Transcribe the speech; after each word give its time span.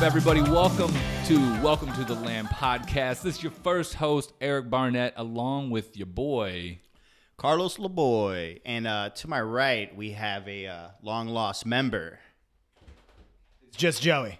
up, 0.00 0.06
everybody? 0.06 0.40
Welcome 0.40 0.94
to 1.26 1.38
Welcome 1.60 1.92
to 1.92 2.04
the 2.04 2.14
Land 2.14 2.48
podcast. 2.48 3.20
This 3.20 3.36
is 3.36 3.42
your 3.42 3.52
first 3.52 3.92
host, 3.92 4.32
Eric 4.40 4.70
Barnett, 4.70 5.12
along 5.16 5.68
with 5.68 5.94
your 5.94 6.06
boy. 6.06 6.78
Carlos 7.36 7.76
LeBoy. 7.76 8.60
And 8.64 8.86
uh, 8.86 9.10
to 9.10 9.28
my 9.28 9.42
right, 9.42 9.94
we 9.94 10.12
have 10.12 10.48
a 10.48 10.66
uh, 10.66 10.88
long 11.02 11.28
lost 11.28 11.66
member. 11.66 12.18
It's 13.68 13.76
just 13.76 14.00
Joey. 14.00 14.38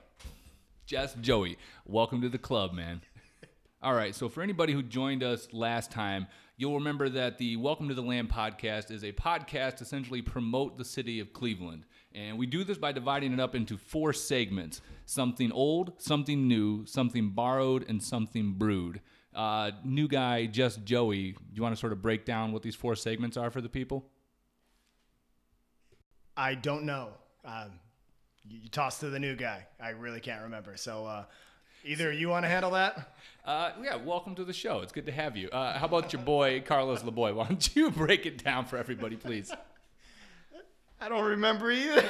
Just 0.87 1.21
Joey. 1.21 1.59
Welcome 1.85 2.23
to 2.23 2.31
the 2.31 2.39
club, 2.39 2.73
man. 2.73 3.03
All 3.83 3.93
right, 3.93 4.15
so 4.15 4.31
for 4.31 4.43
anybody 4.43 4.73
who 4.73 4.83
joined 4.83 5.23
us 5.23 5.47
last 5.53 5.91
time, 5.91 6.27
you'll 6.57 6.77
remember 6.77 7.11
that 7.11 7.37
the 7.37 7.57
Welcome 7.57 7.89
to 7.89 7.95
the 7.95 8.03
Land 8.03 8.31
podcast 8.31 8.91
is 8.91 9.05
a 9.05 9.13
podcast 9.13 9.77
to 9.77 9.85
essentially 9.85 10.23
promote 10.23 10.79
the 10.79 10.87
city 10.87 11.21
of 11.21 11.35
Cleveland. 11.35 11.85
And 12.15 12.39
we 12.39 12.47
do 12.47 12.65
this 12.65 12.79
by 12.79 12.93
dividing 12.93 13.35
it 13.35 13.41
up 13.41 13.55
into 13.55 13.77
four 13.77 14.13
segments 14.13 14.81
something 15.11 15.51
old, 15.51 15.93
something 15.99 16.47
new, 16.47 16.87
something 16.87 17.31
borrowed, 17.31 17.85
and 17.89 18.03
something 18.03 18.53
brewed. 18.53 19.01
Uh, 19.35 19.73
new 19.85 20.07
guy, 20.07 20.47
just 20.47 20.85
Joey, 20.85 21.33
do 21.33 21.39
you 21.55 21.63
want 21.63 21.75
to 21.75 21.81
sort 21.81 21.93
of 21.93 22.01
break 22.01 22.25
down 22.25 22.53
what 22.53 22.63
these 22.63 22.77
four 22.77 22.95
segments 22.95 23.37
are 23.37 23.51
for 23.51 23.61
the 23.61 23.69
people? 23.69 24.07
I 26.37 26.55
don't 26.55 26.85
know. 26.85 27.09
Um, 27.45 27.73
you, 28.45 28.61
you 28.63 28.69
toss 28.69 29.01
to 29.01 29.11
the 29.11 29.19
new 29.19 29.35
guy. 29.35 29.67
I 29.83 29.91
really 29.91 30.21
can't 30.21 30.43
remember. 30.43 30.77
So 30.77 31.07
uh, 31.07 31.25
either 31.85 32.13
you 32.13 32.29
want 32.29 32.45
to 32.45 32.49
handle 32.49 32.71
that? 32.73 33.15
Uh, 33.45 33.73
yeah, 33.83 33.97
welcome 33.97 34.37
to 34.37 34.45
the 34.45 34.53
show. 34.53 34.81
It's 34.81 34.93
good 34.93 35.07
to 35.07 35.13
have 35.13 35.37
you. 35.37 35.49
Uh, 35.51 35.77
how 35.77 35.87
about 35.87 36.13
your 36.13 36.23
boy, 36.23 36.63
Carlos 36.65 37.03
LeBoy? 37.03 37.35
Why 37.35 37.49
don't 37.49 37.77
you 37.77 37.91
break 37.91 38.27
it 38.27 38.43
down 38.43 38.65
for 38.65 38.77
everybody, 38.77 39.17
please? 39.17 39.53
I 41.01 41.09
don't 41.09 41.25
remember 41.25 41.73
either. 41.73 42.05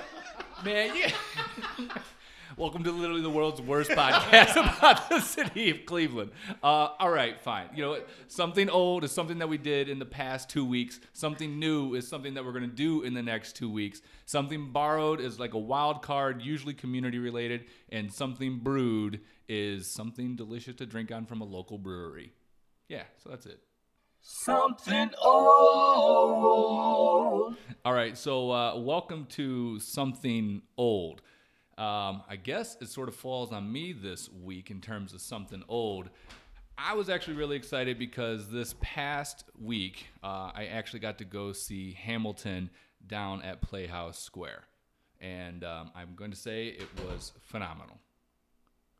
Man, 0.64 0.96
yeah. 0.96 1.88
Welcome 2.58 2.84
to 2.84 2.90
literally 2.90 3.20
the 3.20 3.28
world's 3.28 3.60
worst 3.60 3.90
podcast 3.90 4.52
about 4.78 5.10
the 5.10 5.20
city 5.20 5.68
of 5.68 5.84
Cleveland. 5.84 6.30
Uh, 6.62 6.88
all 6.98 7.10
right, 7.10 7.38
fine. 7.38 7.68
You 7.74 7.82
know, 7.82 7.98
something 8.28 8.70
old 8.70 9.04
is 9.04 9.12
something 9.12 9.40
that 9.40 9.48
we 9.50 9.58
did 9.58 9.90
in 9.90 9.98
the 9.98 10.06
past 10.06 10.48
two 10.48 10.64
weeks. 10.64 10.98
Something 11.12 11.58
new 11.58 11.92
is 11.92 12.08
something 12.08 12.32
that 12.32 12.46
we're 12.46 12.52
going 12.52 12.62
to 12.62 12.74
do 12.74 13.02
in 13.02 13.12
the 13.12 13.22
next 13.22 13.56
two 13.56 13.70
weeks. 13.70 14.00
Something 14.24 14.72
borrowed 14.72 15.20
is 15.20 15.38
like 15.38 15.52
a 15.52 15.58
wild 15.58 16.00
card, 16.00 16.40
usually 16.40 16.72
community 16.72 17.18
related. 17.18 17.66
And 17.90 18.10
something 18.10 18.60
brewed 18.60 19.20
is 19.50 19.86
something 19.86 20.34
delicious 20.34 20.76
to 20.76 20.86
drink 20.86 21.12
on 21.12 21.26
from 21.26 21.42
a 21.42 21.44
local 21.44 21.76
brewery. 21.76 22.32
Yeah, 22.88 23.02
so 23.22 23.28
that's 23.28 23.44
it. 23.44 23.60
Something 24.22 25.10
old. 25.22 26.46
All 27.84 27.92
right, 27.92 28.16
so 28.16 28.50
uh, 28.50 28.78
welcome 28.78 29.26
to 29.32 29.78
something 29.78 30.62
old. 30.78 31.20
Um, 31.78 32.22
I 32.28 32.36
guess 32.42 32.76
it 32.80 32.88
sort 32.88 33.08
of 33.08 33.14
falls 33.14 33.52
on 33.52 33.70
me 33.70 33.92
this 33.92 34.30
week 34.30 34.70
in 34.70 34.80
terms 34.80 35.12
of 35.12 35.20
something 35.20 35.62
old. 35.68 36.08
I 36.78 36.94
was 36.94 37.08
actually 37.10 37.36
really 37.36 37.56
excited 37.56 37.98
because 37.98 38.50
this 38.50 38.74
past 38.80 39.44
week 39.60 40.06
uh, 40.22 40.50
I 40.54 40.68
actually 40.72 41.00
got 41.00 41.18
to 41.18 41.24
go 41.24 41.52
see 41.52 41.92
Hamilton 41.92 42.70
down 43.06 43.42
at 43.42 43.60
Playhouse 43.60 44.18
Square, 44.18 44.64
and 45.20 45.64
um, 45.64 45.90
I'm 45.94 46.14
going 46.14 46.30
to 46.30 46.36
say 46.36 46.68
it 46.68 46.88
was 47.06 47.32
phenomenal. 47.42 47.98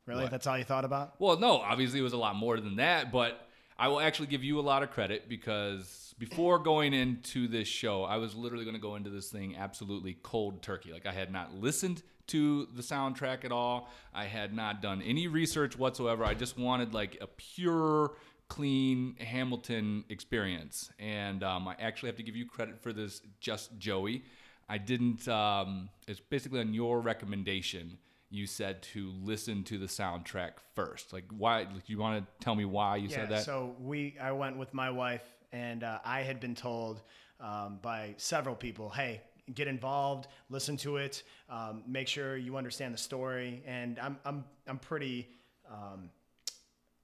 Really? 0.07 0.23
What? 0.23 0.31
That's 0.31 0.47
all 0.47 0.57
you 0.57 0.65
thought 0.65 0.85
about? 0.85 1.15
Well, 1.19 1.39
no, 1.39 1.59
obviously 1.59 2.01
it 2.01 2.03
was 2.03 2.13
a 2.13 2.19
lot 2.19 2.37
more 2.37 2.61
than 2.61 2.77
that, 2.77 3.11
but 3.11 3.49
I 3.79 3.89
will 3.89 4.01
actually 4.01 4.29
give 4.29 4.45
you 4.45 4.61
a 4.61 4.63
lot 4.63 4.83
of 4.83 4.91
credit 4.91 5.29
because 5.29 6.15
before 6.19 6.59
going 6.59 6.95
into 6.95 7.49
this 7.49 7.69
show, 7.69 8.05
I 8.05 8.17
was 8.17 8.35
literally 8.35 8.65
going 8.65 8.77
to 8.77 8.81
go 8.81 8.95
into 8.97 9.11
this 9.11 9.31
thing 9.31 9.57
absolutely 9.57 10.17
cold 10.23 10.63
turkey. 10.63 10.93
Like 10.93 11.07
I 11.07 11.13
had 11.13 11.33
not 11.33 11.55
listened 11.55 12.03
to 12.29 12.67
the 12.75 12.83
soundtrack 12.83 13.45
at 13.45 13.53
all. 13.53 13.91
I 14.15 14.25
had 14.25 14.55
not 14.55 14.83
done 14.83 15.03
any 15.03 15.29
research 15.29 15.79
whatsoever. 15.79 16.25
I 16.25 16.35
just 16.35 16.59
wanted 16.59 16.95
like 16.95 17.19
a 17.21 17.27
pure 17.27 18.13
clean 18.49 19.17
Hamilton 19.19 20.05
experience. 20.09 20.91
And 20.99 21.43
um, 21.43 21.69
I 21.69 21.77
actually 21.79 22.09
have 22.09 22.17
to 22.17 22.23
give 22.23 22.37
you 22.37 22.47
credit 22.47 22.81
for 22.81 22.93
this, 22.93 23.23
just 23.41 23.77
Joey. 23.79 24.25
I 24.69 24.79
didn't, 24.79 25.29
um, 25.29 25.89
it's 26.09 26.21
basically 26.21 26.61
on 26.61 26.75
your 26.75 27.01
recommendation. 27.01 27.99
You 28.29 28.47
said 28.47 28.83
to 28.95 29.13
listen 29.23 29.63
to 29.65 29.79
the 29.79 29.87
soundtrack 29.87 30.53
first. 30.75 31.13
Like, 31.13 31.25
why? 31.31 31.61
Like, 31.61 31.89
you 31.89 31.99
want 31.99 32.25
to 32.25 32.45
tell 32.45 32.57
me 32.57 32.65
why 32.65 32.97
you 32.97 33.09
yeah. 33.09 33.17
said 33.17 33.29
that? 33.31 33.45
So 33.45 33.77
we, 33.81 34.17
I 34.21 34.33
went 34.33 34.57
with 34.57 34.75
my 34.75 34.91
wife, 34.91 35.23
and 35.53 35.85
uh, 35.85 36.01
I 36.05 36.23
had 36.23 36.41
been 36.41 36.57
told 36.57 37.03
um, 37.41 37.79
by 37.83 38.15
several 38.17 38.57
people, 38.57 38.91
"Hey, 38.91 39.21
get 39.55 39.69
involved, 39.69 40.29
listen 40.51 40.77
to 40.79 40.97
it, 40.97 41.23
um, 41.49 41.83
make 41.87 42.09
sure 42.09 42.37
you 42.37 42.57
understand 42.57 42.93
the 42.95 42.99
story." 42.99 43.63
And 43.67 43.99
I'm, 43.99 44.19
I'm, 44.25 44.45
I'm 44.67 44.79
pretty, 44.79 45.29
um, 45.71 46.11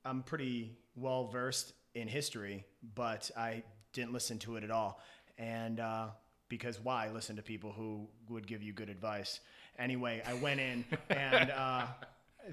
I'm 0.04 0.22
pretty 0.22 0.76
well 0.96 1.26
versed 1.28 1.72
in 1.94 2.08
history, 2.08 2.64
but 2.94 3.30
I 3.36 3.62
didn't 3.92 4.12
listen 4.12 4.38
to 4.40 4.56
it 4.56 4.64
at 4.64 4.70
all. 4.70 5.00
And 5.38 5.80
uh, 5.80 6.08
because 6.48 6.80
why 6.80 7.08
listen 7.10 7.36
to 7.36 7.42
people 7.42 7.72
who 7.72 8.06
would 8.28 8.46
give 8.46 8.62
you 8.62 8.72
good 8.72 8.88
advice? 8.88 9.40
Anyway, 9.78 10.22
I 10.26 10.34
went 10.34 10.60
in, 10.60 10.84
and 11.10 11.50
uh, 11.50 11.86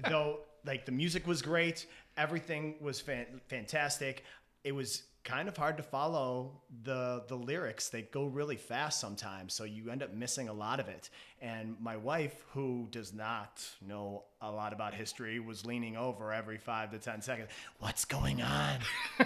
though 0.08 0.40
like 0.64 0.84
the 0.86 0.92
music 0.92 1.26
was 1.26 1.42
great, 1.42 1.86
everything 2.16 2.74
was 2.80 3.00
fan- 3.00 3.40
fantastic. 3.48 4.24
It 4.64 4.72
was 4.72 5.02
kind 5.24 5.48
of 5.48 5.56
hard 5.56 5.76
to 5.76 5.82
follow 5.82 6.60
the 6.82 7.24
the 7.28 7.36
lyrics. 7.36 7.88
They 7.88 8.02
go 8.02 8.24
really 8.24 8.56
fast 8.56 9.00
sometimes, 9.00 9.54
so 9.54 9.64
you 9.64 9.90
end 9.90 10.02
up 10.02 10.12
missing 10.12 10.48
a 10.48 10.52
lot 10.52 10.80
of 10.80 10.88
it. 10.88 11.10
And 11.40 11.76
my 11.80 11.96
wife, 11.96 12.44
who 12.52 12.88
does 12.90 13.12
not 13.12 13.66
know 13.86 14.24
a 14.40 14.50
lot 14.50 14.72
about 14.72 14.94
history, 14.94 15.40
was 15.40 15.64
leaning 15.64 15.96
over 15.96 16.32
every 16.32 16.58
five 16.58 16.90
to 16.92 16.98
ten 16.98 17.22
seconds. 17.22 17.48
What's 17.78 18.04
going 18.04 18.42
on? 18.42 18.78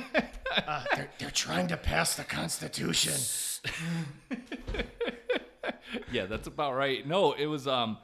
uh, 0.67 0.85
they're, 0.95 1.11
they're 1.19 1.31
trying 1.31 1.69
to 1.69 1.77
pass 1.77 2.17
the 2.17 2.25
Constitution. 2.25 3.21
yeah, 6.13 6.27
that's 6.27 6.47
about 6.47 6.75
right. 6.75 7.07
No, 7.07 7.33
it 7.33 7.47
was 7.47 7.67
um 7.67 7.99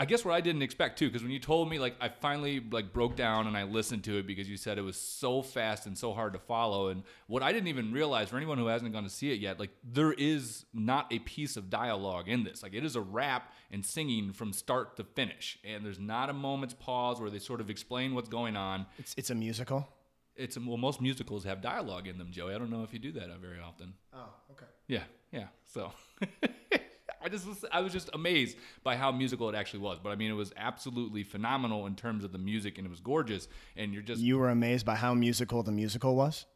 I 0.00 0.04
guess 0.04 0.24
what 0.24 0.32
I 0.32 0.40
didn't 0.40 0.62
expect 0.62 0.98
too, 0.98 1.08
because 1.08 1.22
when 1.22 1.32
you 1.32 1.40
told 1.40 1.68
me, 1.68 1.80
like, 1.80 1.96
I 2.00 2.08
finally 2.08 2.60
like 2.60 2.92
broke 2.92 3.16
down 3.16 3.48
and 3.48 3.56
I 3.56 3.64
listened 3.64 4.04
to 4.04 4.18
it 4.18 4.28
because 4.28 4.48
you 4.48 4.56
said 4.56 4.78
it 4.78 4.82
was 4.82 4.96
so 4.96 5.42
fast 5.42 5.86
and 5.86 5.98
so 5.98 6.12
hard 6.12 6.34
to 6.34 6.38
follow. 6.38 6.88
And 6.88 7.02
what 7.26 7.42
I 7.42 7.52
didn't 7.52 7.66
even 7.66 7.92
realize 7.92 8.28
for 8.28 8.36
anyone 8.36 8.58
who 8.58 8.66
hasn't 8.68 8.92
gone 8.92 9.02
to 9.02 9.10
see 9.10 9.32
it 9.32 9.40
yet, 9.40 9.58
like, 9.58 9.70
there 9.82 10.12
is 10.12 10.66
not 10.72 11.12
a 11.12 11.18
piece 11.20 11.56
of 11.56 11.68
dialogue 11.68 12.28
in 12.28 12.44
this. 12.44 12.62
Like, 12.62 12.74
it 12.74 12.84
is 12.84 12.94
a 12.94 13.00
rap 13.00 13.52
and 13.72 13.84
singing 13.84 14.32
from 14.32 14.52
start 14.52 14.96
to 14.98 15.04
finish, 15.04 15.58
and 15.64 15.84
there's 15.84 15.98
not 15.98 16.30
a 16.30 16.32
moment's 16.32 16.74
pause 16.74 17.20
where 17.20 17.30
they 17.30 17.40
sort 17.40 17.60
of 17.60 17.68
explain 17.68 18.14
what's 18.14 18.28
going 18.28 18.56
on. 18.56 18.86
It's 18.98 19.14
it's 19.18 19.30
a 19.30 19.34
musical. 19.34 19.88
It's 20.36 20.56
a, 20.56 20.60
well, 20.60 20.76
most 20.76 21.00
musicals 21.00 21.42
have 21.42 21.60
dialogue 21.60 22.06
in 22.06 22.18
them, 22.18 22.30
Joey. 22.30 22.54
I 22.54 22.58
don't 22.58 22.70
know 22.70 22.84
if 22.84 22.92
you 22.92 23.00
do 23.00 23.10
that 23.12 23.30
uh, 23.30 23.38
very 23.38 23.58
often. 23.58 23.94
Oh, 24.14 24.28
okay. 24.52 24.66
Yeah, 24.86 25.02
yeah. 25.32 25.48
So 25.66 25.90
I 27.28 27.30
just 27.30 27.46
was, 27.46 27.64
I 27.70 27.80
was 27.82 27.92
just 27.92 28.08
amazed 28.14 28.56
by 28.82 28.96
how 28.96 29.12
musical 29.12 29.50
it 29.50 29.54
actually 29.54 29.80
was. 29.80 29.98
But 30.02 30.10
I 30.10 30.16
mean, 30.16 30.30
it 30.30 30.34
was 30.34 30.50
absolutely 30.56 31.24
phenomenal 31.24 31.86
in 31.86 31.94
terms 31.94 32.24
of 32.24 32.32
the 32.32 32.38
music, 32.38 32.78
and 32.78 32.86
it 32.86 32.90
was 32.90 33.00
gorgeous. 33.00 33.48
And 33.76 33.92
you're 33.92 34.02
just 34.02 34.22
You 34.22 34.38
were 34.38 34.48
amazed 34.48 34.86
by 34.86 34.94
how 34.94 35.12
musical 35.12 35.62
the 35.62 35.70
musical 35.70 36.16
was. 36.16 36.46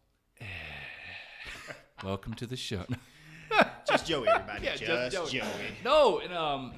welcome 2.03 2.33
to 2.35 2.47
the 2.47 2.57
show. 2.57 2.87
Just 3.87 4.07
Joey, 4.07 4.29
everybody. 4.29 4.65
Yeah, 4.65 4.77
just, 4.77 5.13
just 5.13 5.33
Joey. 5.33 5.41
Joey. 5.41 5.49
no, 5.85 6.21
and 6.21 6.33
um, 6.33 6.73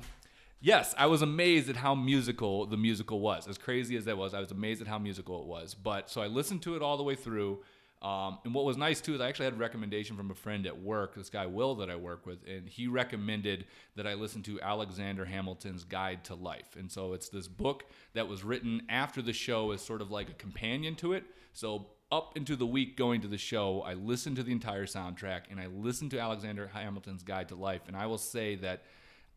yes, 0.60 0.92
I 0.98 1.06
was 1.06 1.22
amazed 1.22 1.68
at 1.70 1.76
how 1.76 1.94
musical 1.94 2.66
the 2.66 2.76
musical 2.76 3.20
was. 3.20 3.46
As 3.46 3.58
crazy 3.58 3.96
as 3.96 4.06
that 4.06 4.18
was, 4.18 4.34
I 4.34 4.40
was 4.40 4.50
amazed 4.50 4.80
at 4.80 4.88
how 4.88 4.98
musical 4.98 5.40
it 5.42 5.46
was. 5.46 5.74
But 5.74 6.10
so 6.10 6.20
I 6.20 6.26
listened 6.26 6.62
to 6.62 6.74
it 6.74 6.82
all 6.82 6.96
the 6.96 7.04
way 7.04 7.14
through. 7.14 7.60
Um, 8.04 8.38
and 8.44 8.52
what 8.52 8.66
was 8.66 8.76
nice 8.76 9.00
too 9.00 9.14
is 9.14 9.22
I 9.22 9.28
actually 9.28 9.46
had 9.46 9.54
a 9.54 9.56
recommendation 9.56 10.14
from 10.14 10.30
a 10.30 10.34
friend 10.34 10.66
at 10.66 10.78
work, 10.78 11.14
this 11.14 11.30
guy 11.30 11.46
Will 11.46 11.74
that 11.76 11.88
I 11.88 11.96
work 11.96 12.26
with, 12.26 12.46
and 12.46 12.68
he 12.68 12.86
recommended 12.86 13.64
that 13.96 14.06
I 14.06 14.12
listen 14.12 14.42
to 14.42 14.60
Alexander 14.60 15.24
Hamilton's 15.24 15.84
Guide 15.84 16.22
to 16.24 16.34
Life. 16.34 16.76
And 16.76 16.92
so 16.92 17.14
it's 17.14 17.30
this 17.30 17.48
book 17.48 17.86
that 18.12 18.28
was 18.28 18.44
written 18.44 18.82
after 18.90 19.22
the 19.22 19.32
show 19.32 19.70
as 19.70 19.80
sort 19.80 20.02
of 20.02 20.10
like 20.10 20.28
a 20.28 20.34
companion 20.34 20.96
to 20.96 21.14
it. 21.14 21.24
So 21.54 21.86
up 22.12 22.36
into 22.36 22.56
the 22.56 22.66
week 22.66 22.98
going 22.98 23.22
to 23.22 23.28
the 23.28 23.38
show, 23.38 23.80
I 23.80 23.94
listened 23.94 24.36
to 24.36 24.42
the 24.42 24.52
entire 24.52 24.84
soundtrack 24.84 25.44
and 25.50 25.58
I 25.58 25.68
listened 25.68 26.10
to 26.10 26.20
Alexander 26.20 26.70
Hamilton's 26.74 27.22
Guide 27.22 27.48
to 27.48 27.54
Life. 27.54 27.82
And 27.88 27.96
I 27.96 28.04
will 28.04 28.18
say 28.18 28.56
that 28.56 28.82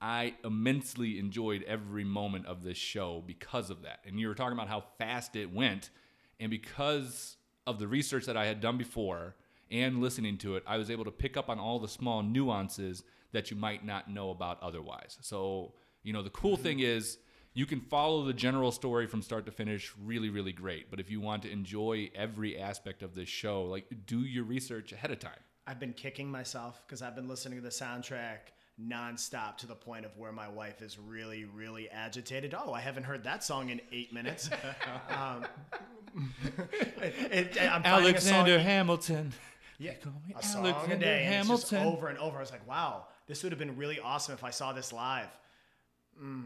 I 0.02 0.36
immensely 0.44 1.20
enjoyed 1.20 1.64
every 1.64 2.04
moment 2.04 2.48
of 2.48 2.64
this 2.64 2.78
show 2.78 3.24
because 3.26 3.70
of 3.70 3.84
that. 3.84 4.02
And 4.06 4.20
you 4.20 4.28
were 4.28 4.36
talking 4.36 4.58
about 4.58 4.68
how 4.68 4.84
fast 4.98 5.38
it 5.38 5.54
went. 5.54 5.90
And 6.42 6.52
because 6.52 7.38
of 7.68 7.78
the 7.78 7.88
research 7.88 8.26
that 8.26 8.38
I 8.38 8.46
had 8.46 8.62
done 8.62 8.78
before 8.78 9.36
and 9.70 10.02
listening 10.02 10.38
to 10.40 10.56
it, 10.56 10.64
I 10.66 10.78
was 10.78 10.90
able 10.90 11.06
to 11.06 11.12
pick 11.12 11.38
up 11.38 11.50
on 11.50 11.60
all 11.60 11.80
the 11.80 11.88
small 11.88 12.24
nuances 12.24 13.04
that 13.34 13.52
you 13.52 13.58
might 13.58 13.86
not 13.86 14.10
know 14.10 14.30
about 14.30 14.64
otherwise. 14.64 15.18
So, 15.22 15.74
you 16.02 16.14
know, 16.14 16.24
the 16.24 16.30
cool 16.30 16.54
mm-hmm. 16.54 16.64
thing 16.64 16.80
is 16.80 17.18
you 17.54 17.66
can 17.66 17.82
follow 17.82 18.24
the 18.24 18.34
general 18.34 18.72
story 18.72 19.06
from 19.06 19.22
start 19.22 19.46
to 19.48 19.52
finish 19.52 19.94
really, 20.02 20.30
really 20.30 20.54
great. 20.54 20.90
But 20.90 21.00
if 21.00 21.12
you 21.12 21.20
want 21.20 21.44
to 21.44 21.52
enjoy 21.52 22.10
every 22.16 22.58
aspect 22.58 23.04
of 23.04 23.14
this 23.14 23.28
show, 23.28 23.64
like 23.64 23.86
do 24.06 24.22
your 24.22 24.46
research 24.46 24.94
ahead 24.94 25.12
of 25.12 25.20
time. 25.20 25.40
I've 25.68 25.80
been 25.80 25.94
kicking 25.94 26.32
myself 26.32 26.82
because 26.88 27.02
I've 27.02 27.16
been 27.16 27.28
listening 27.28 27.58
to 27.58 27.64
the 27.64 27.70
soundtrack 27.70 28.54
nonstop 28.82 29.58
to 29.58 29.68
the 29.68 29.76
point 29.76 30.06
of 30.06 30.16
where 30.18 30.32
my 30.32 30.48
wife 30.48 30.82
is 30.82 30.98
really, 31.00 31.46
really 31.46 31.90
agitated. 31.90 32.56
Oh, 32.58 32.74
I 32.74 32.82
haven't 32.82 33.04
heard 33.04 33.24
that 33.24 33.44
song 33.44 33.70
in 33.70 33.82
eight 33.92 34.14
minutes. 34.14 34.50
um, 35.10 35.46
it, 37.02 37.58
it, 37.58 37.62
I'm 37.62 37.84
finding 37.84 38.16
a 38.16 38.22
song- 38.22 38.34
Alexander 38.36 38.60
Hamilton. 38.60 39.34
yeah, 39.80 39.94
call 39.96 40.14
me 40.28 40.36
a 40.38 40.44
song 40.44 40.66
a 40.66 40.70
Alexander 40.70 41.06
day, 41.06 41.26
and 41.26 41.36
it's 41.36 41.48
just 41.48 41.72
Hamilton. 41.72 41.98
over 41.98 42.08
and 42.08 42.18
over. 42.20 42.38
I 42.38 42.42
was 42.42 42.52
like, 42.52 42.68
wow, 42.68 43.08
this 43.28 43.44
would 43.44 43.52
have 43.52 43.60
been 43.60 43.78
really 43.78 44.00
awesome 44.00 44.34
if 44.34 44.44
I 44.44 44.52
saw 44.52 44.74
this 44.74 44.94
live. 44.94 45.28
Mm. 46.22 46.46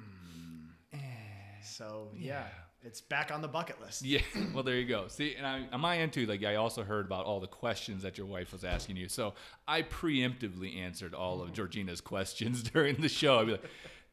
So 1.63 2.09
yeah, 2.17 2.45
it's 2.83 3.01
back 3.01 3.31
on 3.31 3.41
the 3.41 3.47
bucket 3.47 3.79
list. 3.81 4.01
Yeah, 4.03 4.21
well, 4.53 4.63
there 4.63 4.75
you 4.75 4.87
go. 4.87 5.07
See, 5.07 5.35
and 5.35 5.45
I, 5.45 5.67
on 5.71 5.81
my 5.81 5.99
end 5.99 6.13
too, 6.13 6.25
like 6.25 6.43
I 6.43 6.55
also 6.55 6.83
heard 6.83 7.05
about 7.05 7.25
all 7.25 7.39
the 7.39 7.47
questions 7.47 8.03
that 8.03 8.17
your 8.17 8.27
wife 8.27 8.51
was 8.51 8.63
asking 8.63 8.97
you. 8.97 9.07
So 9.07 9.33
I 9.67 9.83
preemptively 9.83 10.77
answered 10.77 11.13
all 11.13 11.41
of 11.41 11.53
Georgina's 11.53 12.01
questions 12.01 12.63
during 12.73 12.95
the 12.97 13.09
show. 13.09 13.39
I'd 13.39 13.45
be 13.45 13.51
like, 13.53 13.69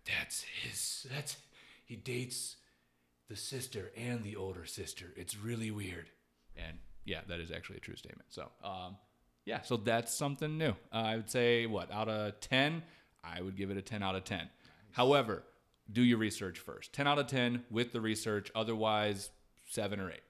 "That's 0.07 0.43
his. 0.63 1.07
That's 1.15 1.37
he 1.85 1.97
dates 1.97 2.57
the 3.29 3.37
sister 3.37 3.91
and 3.97 4.23
the 4.23 4.37
older 4.37 4.67
sister. 4.67 5.07
It's 5.17 5.37
really 5.37 5.71
weird." 5.71 6.11
And 6.57 6.79
yeah, 7.05 7.21
that 7.29 7.41
is 7.41 7.51
actually 7.51 7.77
a 7.77 7.81
true 7.81 7.97
statement. 7.97 8.27
So, 8.31 8.51
um, 8.63 8.97
yeah, 9.45 9.63
so 9.63 9.77
that's 9.79 10.13
something 10.13 10.59
new. 10.59 10.75
Uh, 10.93 10.97
I 10.97 11.17
would 11.17 11.31
say 11.31 11.67
what 11.67 11.91
out 11.91 12.09
of 12.09 12.39
ten, 12.41 12.83
I 13.25 13.41
would 13.41 13.57
give 13.57 13.71
it 13.71 13.77
a 13.79 13.83
ten 13.83 14.03
out 14.03 14.15
of 14.15 14.25
ten. 14.25 14.49
However, 14.91 15.43
do 15.91 16.03
your 16.03 16.19
research 16.19 16.59
first. 16.59 16.93
Ten 16.93 17.07
out 17.07 17.19
of 17.19 17.27
ten 17.27 17.65
with 17.71 17.93
the 17.93 18.01
research. 18.01 18.51
Otherwise, 18.55 19.31
seven 19.69 20.01
or 20.01 20.11
eight. 20.11 20.23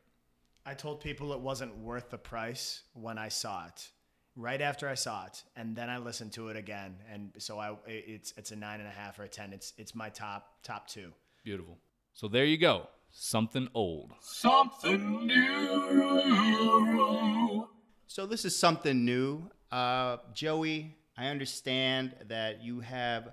I 0.65 0.75
told 0.75 1.01
people 1.01 1.33
it 1.33 1.41
wasn't 1.41 1.77
worth 1.79 2.11
the 2.11 2.19
price 2.19 2.83
when 2.93 3.17
I 3.19 3.29
saw 3.29 3.67
it. 3.67 3.91
Right 4.37 4.61
after 4.61 4.89
I 4.89 4.95
saw 4.95 5.27
it, 5.27 5.43
and 5.57 5.75
then 5.75 5.91
I 5.91 5.99
listened 5.99 6.33
to 6.35 6.49
it 6.49 6.57
again, 6.57 6.95
and 7.13 7.33
so 7.39 7.59
I 7.59 7.75
it's 7.87 8.33
it's 8.37 8.53
a 8.53 8.57
nine 8.57 8.79
and 8.79 8.89
a 8.89 8.93
half 8.93 9.19
or 9.19 9.25
a 9.25 9.29
ten. 9.29 9.53
It's 9.53 9.73
it's 9.79 9.97
my 9.97 10.11
top 10.11 10.63
top 10.63 10.87
two. 10.87 11.13
Beautiful. 11.43 11.77
So 12.15 12.29
there 12.29 12.45
you 12.45 12.57
go. 12.57 12.87
Something 13.11 13.69
old. 13.75 14.13
Something 14.21 15.27
new. 15.27 15.69
So 18.07 18.27
this 18.27 18.45
is 18.45 18.57
something 18.57 19.05
new. 19.05 19.51
Uh, 19.73 20.19
Joey, 20.35 20.97
I 21.17 21.27
understand 21.29 22.15
that 22.29 22.63
you 22.63 22.81
have 22.81 23.33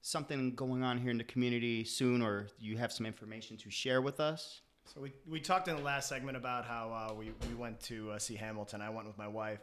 something 0.00 0.54
going 0.54 0.82
on 0.82 0.98
here 0.98 1.10
in 1.10 1.18
the 1.18 1.24
community 1.24 1.84
soon, 1.84 2.22
or 2.22 2.48
you 2.58 2.76
have 2.76 2.92
some 2.92 3.06
information 3.06 3.56
to 3.58 3.70
share 3.70 4.00
with 4.00 4.20
us. 4.20 4.60
So 4.94 5.00
we, 5.00 5.12
we 5.28 5.40
talked 5.40 5.68
in 5.68 5.76
the 5.76 5.82
last 5.82 6.08
segment 6.08 6.36
about 6.36 6.64
how 6.64 7.10
uh, 7.10 7.14
we, 7.14 7.32
we 7.48 7.54
went 7.54 7.78
to 7.82 8.12
uh, 8.12 8.18
see 8.18 8.36
Hamilton. 8.36 8.80
I 8.80 8.88
went 8.88 9.06
with 9.06 9.18
my 9.18 9.28
wife. 9.28 9.60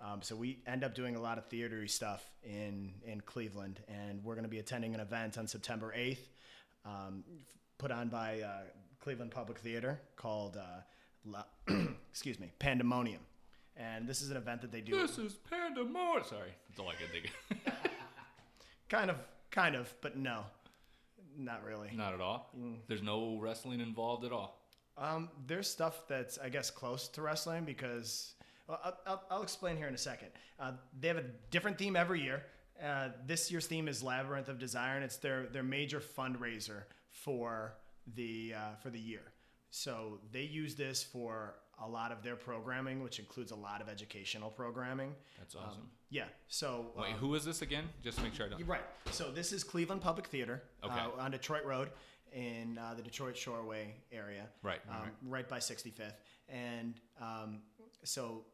Um, 0.00 0.22
so 0.22 0.36
we 0.36 0.60
end 0.66 0.84
up 0.84 0.94
doing 0.94 1.16
a 1.16 1.20
lot 1.20 1.38
of 1.38 1.48
theatery 1.50 1.90
stuff 1.90 2.24
in, 2.44 2.92
in 3.04 3.20
Cleveland. 3.22 3.80
And 3.88 4.22
we're 4.22 4.34
going 4.34 4.44
to 4.44 4.50
be 4.50 4.60
attending 4.60 4.94
an 4.94 5.00
event 5.00 5.36
on 5.36 5.48
September 5.48 5.92
8th 5.96 6.18
um, 6.84 7.24
put 7.78 7.90
on 7.90 8.08
by 8.08 8.40
uh, 8.40 8.60
Cleveland 9.00 9.32
Public 9.32 9.58
Theater 9.58 10.00
called, 10.16 10.56
uh, 10.56 10.82
La- 11.24 11.44
excuse 12.10 12.38
me, 12.38 12.52
Pandemonium. 12.60 13.20
And 13.76 14.08
this 14.08 14.22
is 14.22 14.30
an 14.30 14.36
event 14.36 14.60
that 14.62 14.72
they 14.72 14.80
do. 14.80 14.92
This 14.92 15.18
is 15.18 15.34
pandemonium. 15.34 16.24
Sorry, 16.28 16.50
that's 16.68 16.80
all 16.80 16.88
I 16.88 16.94
can 16.94 17.06
think 17.12 17.30
of. 17.50 17.90
Kind 18.88 19.10
of, 19.10 19.16
kind 19.50 19.74
of, 19.74 19.92
but 20.00 20.16
no, 20.16 20.44
not 21.36 21.64
really. 21.64 21.90
Not 21.94 22.14
at 22.14 22.20
all. 22.20 22.50
Mm. 22.58 22.78
There's 22.86 23.02
no 23.02 23.38
wrestling 23.40 23.80
involved 23.80 24.24
at 24.24 24.32
all. 24.32 24.60
Um, 24.96 25.28
there's 25.46 25.68
stuff 25.68 26.02
that's 26.08 26.38
I 26.38 26.48
guess 26.48 26.70
close 26.70 27.08
to 27.08 27.22
wrestling 27.22 27.64
because 27.64 28.34
well, 28.66 28.80
I'll, 28.84 28.98
I'll, 29.06 29.22
I'll 29.30 29.42
explain 29.42 29.76
here 29.76 29.88
in 29.88 29.94
a 29.94 29.98
second. 29.98 30.28
Uh, 30.58 30.72
they 30.98 31.08
have 31.08 31.18
a 31.18 31.24
different 31.50 31.78
theme 31.78 31.96
every 31.96 32.20
year. 32.20 32.42
Uh, 32.82 33.08
this 33.26 33.50
year's 33.50 33.66
theme 33.66 33.88
is 33.88 34.02
Labyrinth 34.02 34.48
of 34.48 34.58
Desire, 34.58 34.96
and 34.96 35.04
it's 35.04 35.16
their 35.16 35.46
their 35.46 35.62
major 35.62 36.00
fundraiser 36.00 36.82
for 37.10 37.74
the 38.14 38.54
uh, 38.56 38.74
for 38.82 38.90
the 38.90 38.98
year. 38.98 39.32
So 39.70 40.18
they 40.32 40.42
use 40.42 40.74
this 40.74 41.02
for 41.02 41.54
a 41.82 41.88
lot 41.88 42.10
of 42.12 42.22
their 42.22 42.36
programming, 42.36 43.02
which 43.02 43.18
includes 43.18 43.52
a 43.52 43.56
lot 43.56 43.80
of 43.80 43.88
educational 43.88 44.50
programming. 44.50 45.14
That's 45.38 45.54
awesome. 45.54 45.82
Um, 45.82 45.88
yeah. 46.10 46.24
So 46.48 46.86
Wait, 46.96 47.12
uh, 47.14 47.16
who 47.16 47.34
is 47.34 47.44
this 47.44 47.62
again? 47.62 47.84
Just 48.02 48.18
to 48.18 48.24
make 48.24 48.34
sure 48.34 48.46
I 48.46 48.48
don't. 48.48 48.66
right. 48.66 48.80
So 49.10 49.30
this 49.30 49.52
is 49.52 49.62
Cleveland 49.62 50.00
Public 50.00 50.26
Theater 50.26 50.62
Okay. 50.84 50.94
uh, 50.98 51.20
on 51.22 51.30
Detroit 51.30 51.64
Road 51.64 51.90
in 52.32 52.78
uh, 52.78 52.94
the 52.94 53.02
Detroit 53.02 53.34
Shoreway 53.36 53.88
area. 54.12 54.46
Right, 54.62 54.80
Um, 54.88 54.96
right. 55.02 55.12
right 55.26 55.48
by 55.48 55.58
65th. 55.58 56.12
And 56.48 57.00
um, 57.20 57.60
so 58.04 58.44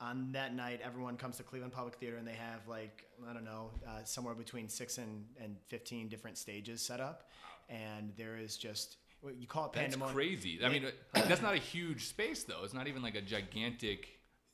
on 0.00 0.32
that 0.32 0.54
night, 0.54 0.80
everyone 0.84 1.16
comes 1.16 1.36
to 1.38 1.42
Cleveland 1.42 1.72
Public 1.72 1.94
Theater 1.96 2.16
and 2.16 2.26
they 2.26 2.34
have 2.34 2.66
like, 2.68 3.04
I 3.28 3.32
don't 3.32 3.44
know, 3.44 3.70
uh, 3.86 4.04
somewhere 4.04 4.34
between 4.34 4.68
six 4.68 4.98
and, 4.98 5.24
and 5.40 5.56
15 5.68 6.08
different 6.08 6.36
stages 6.36 6.82
set 6.82 7.00
up. 7.00 7.28
And 7.68 8.12
there 8.16 8.36
is 8.36 8.56
just, 8.56 8.96
you 9.38 9.46
call 9.46 9.66
it 9.66 9.72
That's 9.72 9.96
crazy. 9.96 10.60
I 10.64 10.68
mean, 10.68 10.86
that's 11.12 11.42
not 11.42 11.54
a 11.54 11.58
huge 11.58 12.06
space 12.06 12.44
though. 12.44 12.62
It's 12.64 12.74
not 12.74 12.86
even 12.88 13.02
like 13.02 13.14
a 13.14 13.20
gigantic 13.20 14.08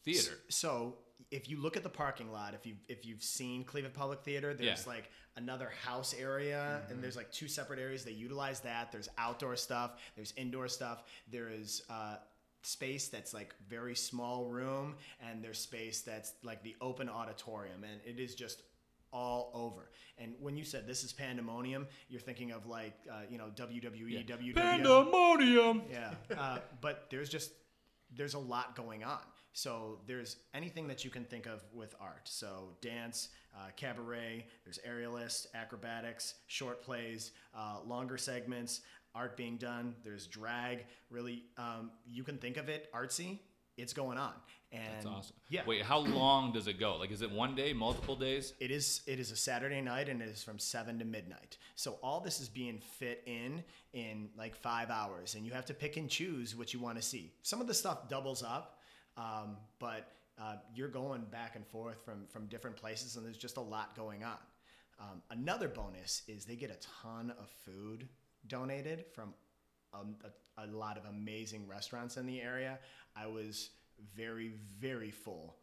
theater. 0.04 0.38
So 0.48 0.96
if 1.30 1.48
you 1.48 1.60
look 1.60 1.76
at 1.76 1.82
the 1.82 1.88
parking 1.88 2.30
lot, 2.32 2.54
if 2.54 2.66
you 2.66 2.74
if 2.88 3.04
you've 3.06 3.22
seen 3.22 3.64
Cleveland 3.64 3.94
Public 3.94 4.22
Theater, 4.22 4.54
there's 4.54 4.66
Yeah. 4.66 4.74
Mm-hmm. 4.74 4.90
like 4.90 5.10
another 5.36 5.70
house 5.84 6.14
area, 6.18 6.82
and 6.90 7.02
there's 7.02 7.16
like 7.16 7.30
two 7.32 7.48
separate 7.48 7.78
areas. 7.78 8.04
They 8.04 8.12
utilize 8.12 8.60
that. 8.60 8.92
There's 8.92 9.08
outdoor 9.18 9.56
stuff. 9.56 9.92
There's 10.16 10.32
indoor 10.36 10.68
stuff. 10.68 11.04
There 11.30 11.48
is. 11.48 11.82
Uh, 11.88 12.16
space 12.64 13.08
that's 13.08 13.34
like 13.34 13.56
very 13.68 13.96
small 13.96 14.44
room 14.46 14.94
and 15.20 15.42
there's 15.42 15.58
space 15.58 16.00
that's 16.02 16.34
like 16.44 16.62
the 16.62 16.76
open 16.80 17.08
auditorium 17.08 17.82
and 17.82 18.00
it 18.06 18.22
is 18.22 18.36
just 18.36 18.62
all 19.12 19.50
over 19.54 19.90
and 20.18 20.32
when 20.40 20.56
you 20.56 20.64
said 20.64 20.86
this 20.86 21.04
is 21.04 21.12
pandemonium 21.12 21.86
you're 22.08 22.20
thinking 22.20 22.50
of 22.50 22.66
like 22.66 22.94
uh, 23.10 23.20
you 23.28 23.38
know 23.38 23.50
wwe 23.54 24.26
wwe 24.26 24.54
Pandemonium. 24.54 25.82
yeah, 25.90 26.14
uh, 26.38 26.58
but 26.80 27.06
there's 27.10 27.28
just 27.28 27.52
there's 28.14 28.34
a 28.34 28.38
lot 28.38 28.76
going 28.76 29.04
on. 29.04 29.20
So 29.54 29.98
there's 30.06 30.36
anything 30.54 30.88
that 30.88 31.04
you 31.04 31.10
can 31.10 31.24
think 31.24 31.46
of 31.46 31.62
with 31.72 31.94
art. 32.00 32.22
So 32.24 32.70
dance, 32.80 33.28
uh, 33.54 33.68
cabaret. 33.76 34.46
There's 34.64 34.78
aerialist, 34.88 35.46
acrobatics, 35.54 36.34
short 36.46 36.82
plays, 36.82 37.32
uh, 37.54 37.78
longer 37.86 38.16
segments, 38.16 38.80
art 39.14 39.36
being 39.36 39.56
done. 39.56 39.94
There's 40.04 40.26
drag. 40.26 40.84
Really, 41.10 41.44
um, 41.58 41.90
you 42.06 42.24
can 42.24 42.38
think 42.38 42.56
of 42.56 42.68
it 42.68 42.90
artsy. 42.94 43.38
It's 43.76 43.92
going 43.92 44.18
on, 44.18 44.32
and 44.72 44.82
That's 44.94 45.06
awesome. 45.06 45.36
yeah, 45.50 45.62
Wait, 45.66 45.82
how 45.82 45.98
long 45.98 46.52
does 46.52 46.66
it 46.66 46.80
go? 46.80 46.96
Like, 46.96 47.10
is 47.10 47.20
it 47.20 47.30
one 47.30 47.54
day, 47.54 47.72
multiple 47.74 48.16
days? 48.16 48.54
it 48.58 48.70
is 48.70 49.02
it 49.06 49.20
is 49.20 49.30
a 49.30 49.36
Saturday 49.36 49.80
night 49.80 50.08
and 50.08 50.22
it 50.22 50.28
is 50.28 50.42
from 50.42 50.58
seven 50.58 50.98
to 50.98 51.04
midnight. 51.04 51.58
So 51.74 51.98
all 52.02 52.20
this 52.20 52.40
is 52.40 52.48
being 52.48 52.78
fit 52.78 53.22
in 53.26 53.62
in 53.92 54.30
like 54.36 54.56
five 54.56 54.88
hours, 54.90 55.34
and 55.34 55.44
you 55.44 55.52
have 55.52 55.66
to 55.66 55.74
pick 55.74 55.96
and 55.98 56.08
choose 56.08 56.56
what 56.56 56.72
you 56.72 56.80
want 56.80 56.96
to 56.96 57.02
see. 57.02 57.32
Some 57.42 57.60
of 57.60 57.66
the 57.66 57.74
stuff 57.74 58.08
doubles 58.08 58.42
up, 58.42 58.80
um, 59.16 59.56
but 59.78 60.12
uh, 60.40 60.56
you're 60.74 60.88
going 60.88 61.22
back 61.30 61.54
and 61.56 61.66
forth 61.66 62.02
from 62.04 62.26
from 62.28 62.46
different 62.46 62.76
places, 62.76 63.16
and 63.16 63.26
there's 63.26 63.36
just 63.36 63.58
a 63.58 63.60
lot 63.60 63.94
going 63.94 64.24
on. 64.24 64.38
Um, 64.98 65.22
another 65.30 65.68
bonus 65.68 66.22
is 66.28 66.44
they 66.44 66.56
get 66.56 66.70
a 66.70 66.78
ton 67.02 67.32
of 67.38 67.50
food 67.64 68.08
donated 68.46 69.04
from 69.14 69.34
um, 69.92 70.16
a, 70.24 70.64
a 70.64 70.66
lot 70.66 70.96
of 70.96 71.04
amazing 71.06 71.66
restaurants 71.68 72.16
in 72.16 72.26
the 72.26 72.40
area. 72.40 72.78
I 73.16 73.26
was 73.26 73.70
very, 74.16 74.52
very 74.80 75.10
full 75.10 75.56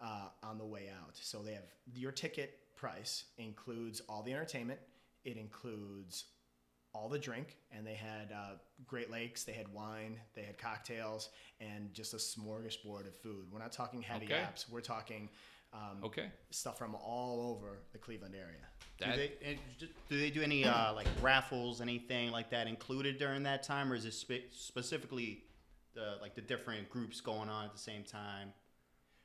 uh, 0.00 0.28
on 0.42 0.58
the 0.58 0.64
way 0.64 0.88
out. 1.02 1.16
So 1.16 1.42
they 1.42 1.52
have 1.54 1.64
your 1.94 2.12
ticket 2.12 2.58
price 2.76 3.24
includes 3.38 4.00
all 4.08 4.22
the 4.22 4.32
entertainment. 4.32 4.80
It 5.24 5.36
includes 5.36 6.24
all 6.94 7.08
the 7.08 7.18
drink, 7.18 7.56
and 7.72 7.86
they 7.86 7.94
had 7.94 8.32
uh, 8.32 8.52
Great 8.86 9.10
Lakes, 9.10 9.44
they 9.44 9.52
had 9.52 9.68
wine, 9.72 10.18
they 10.34 10.42
had 10.42 10.56
cocktails, 10.56 11.28
and 11.60 11.92
just 11.92 12.14
a 12.14 12.16
smorgasbord 12.16 13.06
of 13.06 13.14
food. 13.14 13.46
We're 13.52 13.58
not 13.58 13.72
talking 13.72 14.00
heavy 14.00 14.26
Okay. 14.26 14.34
apps. 14.34 14.68
We're 14.70 14.80
talking 14.80 15.28
um, 15.74 15.98
Okay. 16.02 16.28
stuff 16.50 16.78
from 16.78 16.94
all 16.94 17.50
over 17.50 17.78
the 17.92 17.98
Cleveland 17.98 18.34
area. 18.34 18.66
Do 18.98 19.14
they, 19.14 19.32
and 19.44 19.58
do 20.08 20.18
they 20.18 20.30
do 20.30 20.40
any 20.40 20.64
uh, 20.64 20.94
like 20.94 21.06
raffles, 21.20 21.82
anything 21.82 22.30
like 22.30 22.48
that 22.50 22.66
included 22.66 23.18
during 23.18 23.42
that 23.42 23.62
time, 23.62 23.92
or 23.92 23.94
is 23.94 24.06
it 24.06 24.14
spe- 24.14 24.50
specifically 24.52 25.42
the 25.96 26.18
like 26.22 26.36
the 26.36 26.40
different 26.40 26.88
groups 26.88 27.20
going 27.20 27.48
on 27.48 27.64
at 27.64 27.72
the 27.72 27.78
same 27.78 28.04
time? 28.04 28.52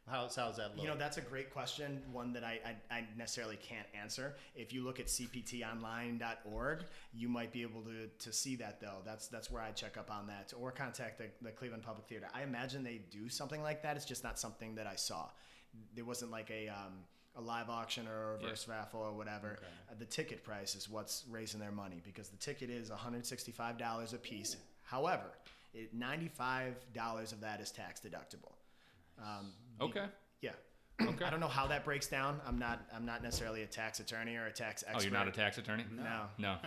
How's 0.08 0.36
how's 0.36 0.58
that 0.58 0.72
look? 0.72 0.82
You 0.82 0.88
know, 0.88 0.98
that's 0.98 1.18
a 1.18 1.22
great 1.22 1.54
question, 1.54 2.02
one 2.12 2.34
that 2.34 2.44
I, 2.44 2.60
I, 2.66 2.96
I 2.96 3.04
necessarily 3.16 3.58
can't 3.58 3.86
answer. 4.00 4.36
If 4.56 4.74
you 4.74 4.84
look 4.84 5.00
at 5.00 5.06
cptonline.org, 5.06 6.86
you 7.14 7.30
might 7.30 7.54
be 7.54 7.62
able 7.62 7.82
to, 7.84 8.08
to 8.08 8.34
see 8.34 8.56
that, 8.58 8.82
though. 8.82 8.98
That's 9.06 9.28
that's 9.28 9.52
where 9.52 9.62
I 9.62 9.72
check 9.72 9.98
up 9.98 10.10
on 10.10 10.28
that, 10.28 10.54
or 10.60 10.72
contact 10.72 11.20
the, 11.20 11.26
the 11.42 11.52
Cleveland 11.52 11.84
Public 11.84 12.08
Theater. 12.08 12.28
I 12.34 12.42
imagine 12.42 12.84
they 12.84 13.02
do 13.12 13.30
something 13.30 13.62
like 13.62 13.84
that. 13.84 13.96
It's 13.96 14.06
just 14.06 14.24
not 14.24 14.40
something 14.40 14.76
that 14.76 14.88
I 14.88 14.96
saw. 14.96 15.30
There 15.96 16.04
wasn't 16.04 16.32
like 16.32 16.50
a, 16.50 16.68
um, 16.68 17.06
a 17.36 17.42
live 17.42 17.70
auction 17.70 18.08
or 18.08 18.32
a 18.32 18.38
reverse 18.38 18.68
raffle 18.68 19.02
or 19.02 19.14
whatever. 19.14 19.60
Uh, 19.90 19.94
the 19.98 20.06
ticket 20.06 20.44
price 20.44 20.76
is 20.76 20.90
what's 20.90 21.24
raising 21.30 21.60
their 21.60 21.72
money 21.72 22.02
because 22.04 22.28
the 22.28 22.38
ticket 22.38 22.70
is 22.70 22.90
$165 22.90 24.14
a 24.14 24.18
piece. 24.18 24.58
However, 24.84 25.32
it, 25.74 25.98
$95 25.98 27.32
of 27.34 27.42
that 27.42 27.62
is 27.62 27.72
tax 27.72 28.00
deductible. 28.02 28.54
Um, 29.22 29.54
be- 29.80 29.86
Okay. 29.86 30.06
yeah. 30.42 30.52
Okay. 31.02 31.26
I 31.26 31.30
don't 31.32 31.40
know 31.40 31.48
how 31.48 31.66
that 31.68 31.84
breaks 31.84 32.06
down. 32.08 32.40
I'm 32.46 32.60
not 32.60 32.82
I'm 32.94 33.06
not 33.08 33.24
necessarily 33.24 33.64
a 33.64 33.66
tax 33.66 34.00
attorney 34.00 34.36
or 34.36 34.46
a 34.46 34.52
tax 34.52 34.84
expert. 34.86 35.00
Oh, 35.00 35.04
you're 35.04 35.12
not 35.12 35.28
a 35.28 35.32
tax 35.32 35.58
attorney? 35.58 35.84
No. 35.96 36.26
No, 36.38 36.58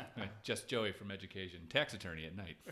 just 0.43 0.67
Joey 0.67 0.91
from 0.91 1.13
education. 1.13 1.61
Tax 1.69 1.95
attorney 1.95 2.27
at 2.27 2.37
night. 2.37 2.57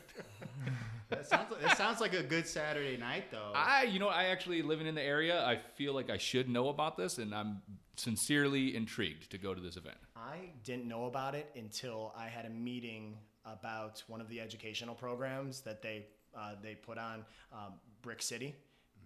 That 1.10 1.28
sounds 1.28 1.50
like, 1.52 1.60
that 1.60 1.76
sounds 1.76 2.00
like 2.00 2.14
a 2.14 2.22
good 2.22 2.46
Saturday 2.48 2.96
night, 2.96 3.24
though. 3.30 3.52
I, 3.54 3.82
you 3.82 3.98
know, 3.98 4.08
I 4.08 4.24
actually 4.28 4.62
living 4.62 4.86
in 4.86 4.94
the 4.94 5.02
area. 5.02 5.44
I 5.44 5.58
feel 5.74 5.92
like 5.92 6.08
I 6.08 6.16
should 6.16 6.48
know 6.48 6.68
about 6.70 6.96
this, 6.96 7.18
and 7.18 7.34
I'm 7.34 7.60
sincerely 7.96 8.74
intrigued 8.74 9.30
to 9.30 9.36
go 9.36 9.52
to 9.54 9.60
this 9.60 9.76
event. 9.76 9.98
I 10.16 10.38
didn't 10.64 10.88
know 10.88 11.04
about 11.04 11.34
it 11.34 11.50
until 11.54 12.14
I 12.16 12.28
had 12.28 12.46
a 12.46 12.48
meeting 12.50 13.18
about 13.44 14.02
one 14.06 14.22
of 14.22 14.28
the 14.30 14.40
educational 14.40 14.94
programs 14.94 15.60
that 15.60 15.82
they 15.82 16.06
uh, 16.36 16.54
they 16.62 16.74
put 16.74 16.98
on 16.98 17.24
um, 17.52 17.74
Brick 18.02 18.22
City, 18.22 18.54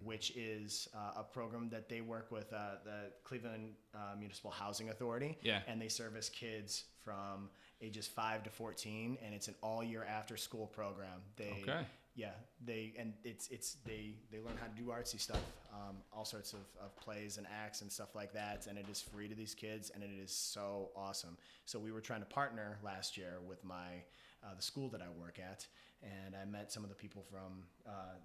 which 0.03 0.31
is 0.35 0.87
uh, 0.95 1.19
a 1.21 1.23
program 1.23 1.69
that 1.69 1.89
they 1.89 2.01
work 2.01 2.31
with 2.31 2.51
uh, 2.53 2.75
the 2.83 3.11
Cleveland 3.23 3.73
uh, 3.95 4.15
Municipal 4.17 4.51
Housing 4.51 4.89
Authority. 4.89 5.37
Yeah. 5.41 5.61
And 5.67 5.81
they 5.81 5.87
service 5.89 6.29
kids 6.29 6.85
from 7.03 7.49
ages 7.81 8.07
five 8.07 8.43
to 8.43 8.49
fourteen, 8.49 9.17
and 9.25 9.33
it's 9.33 9.47
an 9.47 9.55
all 9.61 9.83
year 9.83 10.03
after 10.09 10.37
school 10.37 10.67
program. 10.67 11.21
They 11.35 11.63
Okay. 11.63 11.85
yeah 12.15 12.31
they 12.65 12.93
and 12.97 13.13
it's 13.23 13.47
it's 13.49 13.77
they 13.85 14.15
they 14.31 14.39
learn 14.39 14.57
how 14.59 14.65
to 14.67 14.73
do 14.75 14.85
artsy 14.89 15.19
stuff 15.19 15.39
um, 15.71 15.97
all 16.11 16.25
sorts 16.25 16.53
of, 16.53 16.59
of 16.83 16.95
plays 16.95 17.37
and 17.37 17.45
acts 17.63 17.81
and 17.83 17.91
stuff 17.91 18.15
like 18.15 18.33
that 18.33 18.65
and 18.67 18.75
it 18.79 18.85
is 18.89 18.99
free 18.99 19.27
to 19.27 19.35
these 19.35 19.53
kids 19.53 19.91
and 19.93 20.03
it 20.03 20.09
is 20.09 20.31
so 20.31 20.89
awesome 20.95 21.37
so 21.65 21.77
we 21.77 21.91
were 21.91 22.01
trying 22.01 22.19
to 22.21 22.25
partner 22.25 22.79
last 22.83 23.17
year 23.17 23.35
with 23.47 23.63
my 23.63 24.01
uh, 24.43 24.55
the 24.55 24.61
school 24.63 24.89
that 24.89 25.01
i 25.01 25.09
work 25.21 25.37
at 25.39 25.67
and 26.03 26.35
i 26.35 26.45
met 26.45 26.71
some 26.71 26.83
of 26.83 26.89
the 26.89 26.95
people 26.95 27.23
from 27.29 27.63
uh, 27.87 28.15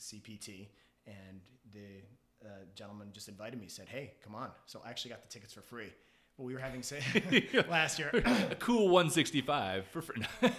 cpt 0.00 0.68
and 1.06 1.40
the 1.72 2.02
uh, 2.44 2.48
gentleman 2.74 3.08
just 3.12 3.28
invited 3.28 3.60
me 3.60 3.66
said 3.68 3.88
hey 3.88 4.12
come 4.22 4.34
on 4.34 4.50
so 4.66 4.80
i 4.84 4.90
actually 4.90 5.10
got 5.10 5.22
the 5.22 5.28
tickets 5.28 5.52
for 5.52 5.60
free 5.62 5.92
well, 6.36 6.46
we 6.46 6.54
were 6.54 6.60
having 6.60 6.84
say 6.84 7.00
last 7.68 7.98
year 7.98 8.10
A 8.50 8.54
cool 8.60 8.84
165 8.90 9.86
for 9.88 10.00
free. 10.00 10.22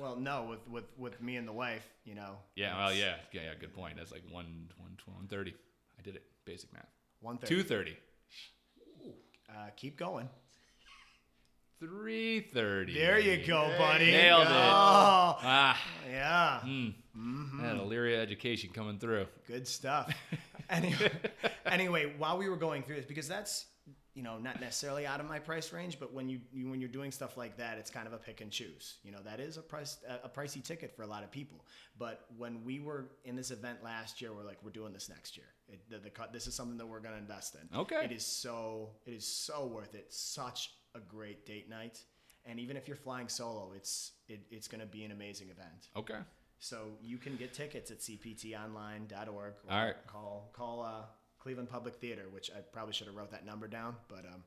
well 0.00 0.14
no 0.14 0.46
with, 0.48 0.68
with 0.68 0.84
with 0.96 1.20
me 1.20 1.34
and 1.36 1.48
the 1.48 1.52
wife 1.52 1.84
you 2.04 2.14
know 2.14 2.36
yeah, 2.54 2.76
well, 2.78 2.94
yeah, 2.94 3.16
yeah, 3.32 3.40
yeah. 3.46 3.54
Good 3.58 3.74
point. 3.74 3.96
That's 3.96 4.12
like 4.12 4.22
one, 4.30 4.68
one, 4.78 4.96
130. 5.06 5.52
I 5.98 6.02
did 6.02 6.14
it. 6.14 6.22
Basic 6.44 6.72
math. 6.72 6.86
130 7.20 7.48
Two 7.62 7.66
thirty. 7.68 7.96
uh, 9.50 9.70
keep 9.76 9.96
going 9.96 10.28
Three 11.80 12.40
thirty. 12.40 12.94
There 12.94 13.18
you 13.18 13.44
go, 13.46 13.70
buddy. 13.78 14.10
Nailed 14.10 14.42
it. 14.42 14.48
Oh, 14.48 15.36
Ah, 15.42 15.80
yeah. 16.08 16.60
mm. 16.64 16.94
That 17.62 17.76
Elyria 17.76 18.16
education 18.18 18.70
coming 18.72 18.98
through. 18.98 19.26
Good 19.46 19.66
stuff. 19.68 20.12
anyway, 20.70 21.10
anyway, 21.66 22.14
while 22.16 22.38
we 22.38 22.48
were 22.48 22.56
going 22.56 22.82
through 22.82 22.96
this, 22.96 23.04
because 23.06 23.28
that's 23.28 23.66
you 24.14 24.22
know 24.22 24.38
not 24.38 24.60
necessarily 24.60 25.06
out 25.06 25.20
of 25.20 25.26
my 25.26 25.38
price 25.38 25.72
range, 25.72 25.98
but 25.98 26.12
when 26.12 26.28
you, 26.28 26.40
you 26.52 26.68
when 26.68 26.80
you're 26.80 26.88
doing 26.88 27.10
stuff 27.10 27.36
like 27.36 27.56
that, 27.58 27.78
it's 27.78 27.90
kind 27.90 28.06
of 28.06 28.12
a 28.12 28.18
pick 28.18 28.40
and 28.40 28.50
choose. 28.50 28.96
You 29.02 29.12
know 29.12 29.18
that 29.24 29.40
is 29.40 29.56
a 29.56 29.62
price 29.62 29.98
a, 30.22 30.28
pricey 30.28 30.62
ticket 30.62 30.94
for 30.94 31.02
a 31.02 31.06
lot 31.06 31.24
of 31.24 31.30
people. 31.30 31.64
But 31.98 32.26
when 32.36 32.64
we 32.64 32.80
were 32.80 33.10
in 33.24 33.36
this 33.36 33.50
event 33.50 33.82
last 33.82 34.20
year, 34.20 34.32
we're 34.32 34.44
like 34.44 34.58
we're 34.62 34.70
doing 34.70 34.92
this 34.92 35.08
next 35.08 35.36
year. 35.36 35.46
It, 35.68 35.80
the, 35.90 35.98
the, 35.98 36.10
cut- 36.10 36.32
this 36.32 36.46
is 36.46 36.54
something 36.54 36.76
that 36.78 36.86
we're 36.86 37.00
going 37.00 37.14
to 37.14 37.20
invest 37.20 37.56
in. 37.56 37.78
Okay. 37.78 38.04
It 38.04 38.12
is 38.12 38.24
so 38.24 38.90
it 39.04 39.12
is 39.12 39.26
so 39.26 39.66
worth 39.66 39.94
it. 39.94 40.12
Such 40.12 40.70
a 40.94 41.00
great 41.00 41.44
date 41.44 41.68
night. 41.68 42.00
And 42.46 42.60
even 42.60 42.76
if 42.76 42.86
you're 42.86 42.96
flying 42.96 43.28
solo, 43.28 43.72
it's 43.74 44.12
it, 44.28 44.42
it's 44.50 44.68
going 44.68 44.80
to 44.80 44.86
be 44.86 45.04
an 45.04 45.10
amazing 45.10 45.48
event. 45.48 45.88
Okay. 45.96 46.20
So 46.60 46.92
you 47.02 47.18
can 47.18 47.36
get 47.36 47.52
tickets 47.52 47.90
at 47.90 47.98
cptonline.org. 47.98 49.28
Or 49.28 49.54
All 49.70 49.84
right. 49.84 49.94
Call 50.06 50.50
call 50.52 50.82
uh, 50.82 51.04
Cleveland 51.44 51.68
Public 51.68 51.94
Theater, 51.96 52.22
which 52.30 52.50
I 52.50 52.60
probably 52.72 52.94
should 52.94 53.06
have 53.06 53.14
wrote 53.16 53.30
that 53.30 53.44
number 53.44 53.68
down, 53.68 53.96
but 54.08 54.20
um, 54.20 54.42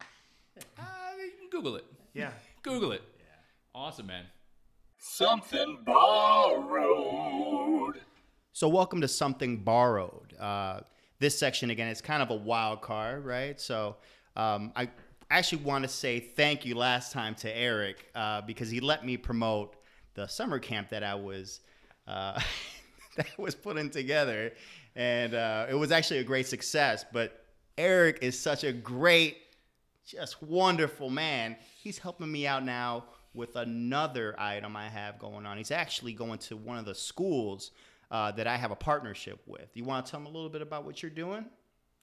Uh, 0.80 0.84
you 1.24 1.30
can 1.40 1.48
Google 1.52 1.76
it. 1.76 1.86
yeah. 2.16 2.32
Google 2.64 2.92
it. 2.92 3.04
Yeah. 3.20 3.26
Awesome, 3.80 4.08
man. 4.08 4.24
Something 4.98 5.78
borrowed. 5.86 6.82
So, 8.52 8.68
welcome 8.68 9.00
to 9.02 9.08
Something 9.08 9.58
Borrowed. 9.58 10.34
Uh, 10.40 10.80
this 11.20 11.38
section, 11.38 11.70
again, 11.70 11.88
is 11.90 12.02
kind 12.02 12.24
of 12.24 12.32
a 12.32 12.36
wild 12.36 12.82
card, 12.82 13.24
right? 13.24 13.62
So, 13.62 13.98
um, 14.36 14.72
I 14.76 14.90
actually 15.30 15.62
want 15.62 15.84
to 15.84 15.88
say 15.88 16.20
thank 16.20 16.66
you 16.66 16.74
last 16.74 17.12
time 17.12 17.36
to 17.36 17.56
Eric 17.56 18.08
uh, 18.16 18.42
because 18.42 18.72
he 18.72 18.80
let 18.80 19.06
me 19.06 19.18
promote 19.18 19.76
the 20.16 20.26
summer 20.26 20.58
camp 20.58 20.90
that 20.90 21.04
I 21.04 21.14
was 21.14 21.60
uh, 22.08 22.40
that 23.18 23.28
I 23.28 23.42
was 23.42 23.54
putting 23.54 23.92
together, 23.92 24.54
and 24.98 25.36
uh, 25.36 25.68
it 25.70 25.76
was 25.76 25.92
actually 25.92 26.18
a 26.20 26.24
great 26.24 26.48
success. 26.48 27.06
But 27.14 27.46
Eric 27.78 28.20
is 28.22 28.38
such 28.38 28.66
a 28.66 28.74
great 28.74 29.38
just 30.06 30.42
wonderful 30.42 31.10
man. 31.10 31.56
He's 31.82 32.00
helping 32.00 32.32
me 32.32 32.48
out 32.48 32.66
now 32.66 33.06
with 33.34 33.56
another 33.56 34.36
item 34.40 34.76
I 34.76 34.90
have 34.90 35.20
going 35.20 35.46
on. 35.46 35.58
He's 35.58 35.72
actually 35.72 36.14
going 36.14 36.40
to 36.40 36.58
one 36.58 36.80
of 36.80 36.86
the 36.86 36.96
schools 36.96 37.72
uh, 38.10 38.32
that 38.32 38.48
I 38.48 38.58
have 38.58 38.72
a 38.72 38.76
partnership 38.76 39.40
with. 39.46 39.70
You 39.76 39.84
want 39.84 40.06
to 40.06 40.12
tell 40.12 40.20
him 40.20 40.26
a 40.26 40.32
little 40.32 40.50
bit 40.50 40.64
about 40.64 40.84
what 40.84 41.04
you're 41.04 41.12
doing? 41.12 41.46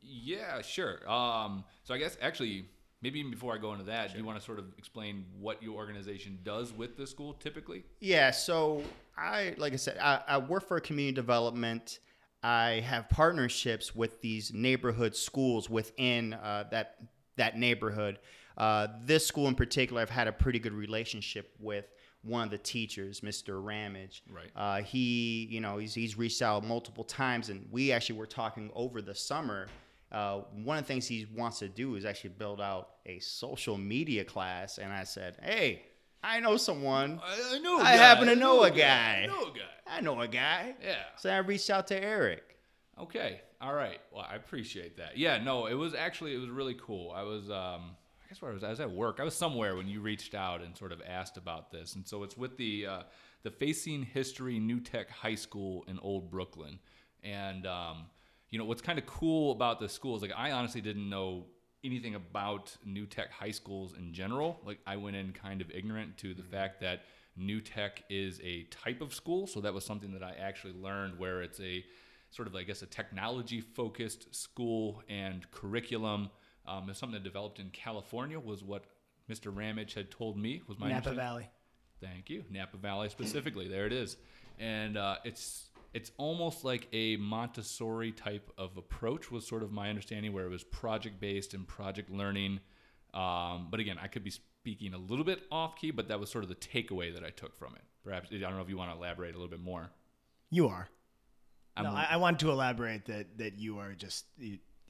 Yeah, 0.00 0.62
sure. 0.62 1.10
Um, 1.10 1.64
so 1.82 1.94
I 1.94 1.98
guess 1.98 2.16
actually, 2.22 2.66
maybe 3.02 3.18
even 3.18 3.32
before 3.32 3.54
I 3.54 3.58
go 3.58 3.72
into 3.72 3.86
that, 3.86 4.12
do 4.12 4.18
you 4.18 4.24
want 4.24 4.38
to 4.38 4.44
sort 4.44 4.60
of 4.60 4.66
explain 4.78 5.24
what 5.40 5.60
your 5.60 5.74
organization 5.74 6.38
does 6.44 6.72
with 6.72 6.96
the 6.96 7.06
school 7.06 7.32
typically? 7.32 7.84
Yeah, 7.98 8.30
so 8.30 8.84
I, 9.16 9.54
like 9.56 9.72
I 9.72 9.76
said, 9.76 9.98
I, 9.98 10.20
I 10.28 10.38
work 10.38 10.68
for 10.68 10.78
community 10.78 11.14
development. 11.14 11.98
I 12.44 12.80
have 12.80 13.08
partnerships 13.08 13.96
with 13.96 14.20
these 14.20 14.52
neighborhood 14.52 15.16
schools 15.16 15.70
within 15.70 16.34
uh, 16.34 16.64
that 16.70 16.96
that 17.36 17.58
neighborhood. 17.58 18.18
Uh, 18.56 18.88
this 19.00 19.26
school 19.26 19.48
in 19.48 19.54
particular, 19.54 20.02
I've 20.02 20.10
had 20.10 20.28
a 20.28 20.32
pretty 20.32 20.58
good 20.58 20.74
relationship 20.74 21.56
with 21.58 21.86
one 22.22 22.44
of 22.44 22.50
the 22.50 22.58
teachers, 22.58 23.22
Mr. 23.22 23.64
Ramage. 23.64 24.22
Right. 24.30 24.50
Uh, 24.54 24.82
he, 24.82 25.48
you 25.50 25.60
know, 25.60 25.78
he's, 25.78 25.94
he's 25.94 26.16
reached 26.16 26.40
out 26.42 26.64
multiple 26.64 27.02
times, 27.02 27.48
and 27.48 27.66
we 27.70 27.92
actually 27.92 28.18
were 28.18 28.26
talking 28.26 28.70
over 28.74 29.02
the 29.02 29.14
summer. 29.14 29.66
Uh, 30.12 30.42
one 30.62 30.78
of 30.78 30.84
the 30.84 30.88
things 30.88 31.08
he 31.08 31.26
wants 31.34 31.58
to 31.58 31.68
do 31.68 31.96
is 31.96 32.04
actually 32.04 32.30
build 32.30 32.60
out 32.60 32.90
a 33.06 33.18
social 33.18 33.76
media 33.76 34.22
class, 34.22 34.78
and 34.78 34.92
I 34.92 35.04
said, 35.04 35.38
"Hey, 35.42 35.82
I 36.24 36.40
know 36.40 36.56
someone. 36.56 37.20
I, 37.22 37.56
I 37.56 37.58
know. 37.58 37.78
I 37.78 37.92
happen 37.92 38.28
to 38.28 38.36
know 38.36 38.62
a 38.62 38.70
guy. 38.70 39.24
I 39.24 39.26
know 39.26 39.42
a 39.42 39.52
guy. 39.52 39.60
I 39.86 40.00
know 40.00 40.20
a 40.20 40.28
guy." 40.28 40.74
Yeah. 40.82 40.96
So 41.16 41.30
I 41.30 41.36
reached 41.38 41.68
out 41.70 41.86
to 41.88 42.02
Eric. 42.02 42.56
Okay. 42.98 43.40
All 43.60 43.74
right. 43.74 44.00
Well, 44.12 44.26
I 44.28 44.36
appreciate 44.36 44.96
that. 44.96 45.18
Yeah. 45.18 45.42
No, 45.42 45.66
it 45.66 45.74
was 45.74 45.94
actually 45.94 46.34
it 46.34 46.38
was 46.38 46.48
really 46.48 46.76
cool. 46.80 47.12
I 47.14 47.22
was 47.22 47.50
um 47.50 47.96
I 48.24 48.28
guess 48.28 48.40
where 48.40 48.50
I 48.50 48.54
was 48.54 48.64
I 48.64 48.70
was 48.70 48.80
at 48.80 48.90
work. 48.90 49.18
I 49.20 49.24
was 49.24 49.34
somewhere 49.34 49.76
when 49.76 49.86
you 49.88 50.00
reached 50.00 50.34
out 50.34 50.62
and 50.62 50.76
sort 50.76 50.92
of 50.92 51.02
asked 51.06 51.36
about 51.36 51.70
this. 51.70 51.94
And 51.94 52.06
so 52.06 52.22
it's 52.22 52.36
with 52.36 52.56
the 52.56 52.86
uh, 52.86 53.02
the 53.42 53.50
Facing 53.50 54.02
History 54.02 54.58
New 54.58 54.80
Tech 54.80 55.10
High 55.10 55.34
School 55.34 55.84
in 55.88 55.98
Old 55.98 56.30
Brooklyn. 56.30 56.78
And 57.22 57.66
um, 57.66 58.06
you 58.50 58.58
know 58.58 58.64
what's 58.64 58.82
kind 58.82 58.98
of 58.98 59.06
cool 59.06 59.52
about 59.52 59.80
the 59.80 59.88
school 59.88 60.16
is 60.16 60.22
like 60.22 60.32
I 60.36 60.52
honestly 60.52 60.80
didn't 60.80 61.08
know 61.08 61.46
anything 61.84 62.14
about 62.14 62.76
New 62.84 63.06
Tech 63.06 63.30
high 63.30 63.50
schools 63.50 63.94
in 63.96 64.12
general. 64.12 64.60
Like 64.64 64.78
I 64.86 64.96
went 64.96 65.16
in 65.16 65.32
kind 65.32 65.60
of 65.60 65.70
ignorant 65.70 66.16
to 66.18 66.34
the 66.34 66.42
fact 66.42 66.80
that 66.80 67.02
New 67.36 67.60
Tech 67.60 68.02
is 68.08 68.40
a 68.42 68.64
type 68.64 69.00
of 69.00 69.12
school. 69.12 69.46
So 69.46 69.60
that 69.60 69.74
was 69.74 69.84
something 69.84 70.12
that 70.12 70.22
I 70.22 70.34
actually 70.40 70.74
learned 70.74 71.18
where 71.18 71.42
it's 71.42 71.60
a 71.60 71.84
sort 72.30 72.48
of, 72.48 72.54
I 72.54 72.62
guess, 72.62 72.82
a 72.82 72.86
technology 72.86 73.60
focused 73.60 74.34
school 74.34 75.02
and 75.08 75.48
curriculum. 75.50 76.30
Um, 76.66 76.88
is 76.88 76.96
something 76.96 77.14
that 77.14 77.24
developed 77.24 77.58
in 77.58 77.68
California, 77.70 78.40
was 78.40 78.64
what 78.64 78.84
Mr. 79.30 79.54
Ramage 79.54 79.94
had 79.94 80.10
told 80.10 80.38
me. 80.38 80.62
Was 80.66 80.78
my 80.78 80.88
Napa. 80.88 81.12
Valley. 81.12 81.48
Thank 82.00 82.30
you, 82.30 82.44
Napa 82.50 82.78
Valley 82.78 83.08
specifically. 83.10 83.68
there 83.68 83.86
it 83.86 83.92
is, 83.92 84.16
and 84.58 84.96
uh, 84.96 85.16
it's 85.24 85.68
it's 85.94 86.10
almost 86.18 86.64
like 86.64 86.88
a 86.92 87.16
Montessori 87.16 88.12
type 88.12 88.50
of 88.58 88.76
approach 88.76 89.30
was 89.30 89.46
sort 89.46 89.62
of 89.62 89.72
my 89.72 89.88
understanding, 89.88 90.32
where 90.32 90.44
it 90.44 90.50
was 90.50 90.64
project 90.64 91.20
based 91.20 91.54
and 91.54 91.66
project 91.66 92.10
learning. 92.10 92.60
Um, 93.14 93.68
but 93.70 93.78
again, 93.78 93.96
I 94.02 94.08
could 94.08 94.24
be 94.24 94.30
speaking 94.30 94.92
a 94.92 94.98
little 94.98 95.24
bit 95.24 95.42
off 95.52 95.76
key, 95.76 95.92
but 95.92 96.08
that 96.08 96.18
was 96.18 96.30
sort 96.30 96.42
of 96.42 96.48
the 96.48 96.56
takeaway 96.56 97.14
that 97.14 97.24
I 97.24 97.30
took 97.30 97.56
from 97.56 97.76
it. 97.76 97.82
Perhaps 98.02 98.30
I 98.32 98.38
don't 98.38 98.56
know 98.56 98.62
if 98.62 98.68
you 98.68 98.76
want 98.76 98.90
to 98.90 98.96
elaborate 98.96 99.34
a 99.34 99.38
little 99.38 99.50
bit 99.50 99.60
more. 99.60 99.90
You 100.50 100.68
are. 100.68 100.88
I'm 101.76 101.84
no, 101.84 101.90
I, 101.90 102.08
I 102.10 102.16
want 102.16 102.40
to 102.40 102.50
elaborate 102.50 103.06
that 103.06 103.38
that 103.38 103.58
you 103.58 103.78
are 103.78 103.94
just. 103.94 104.26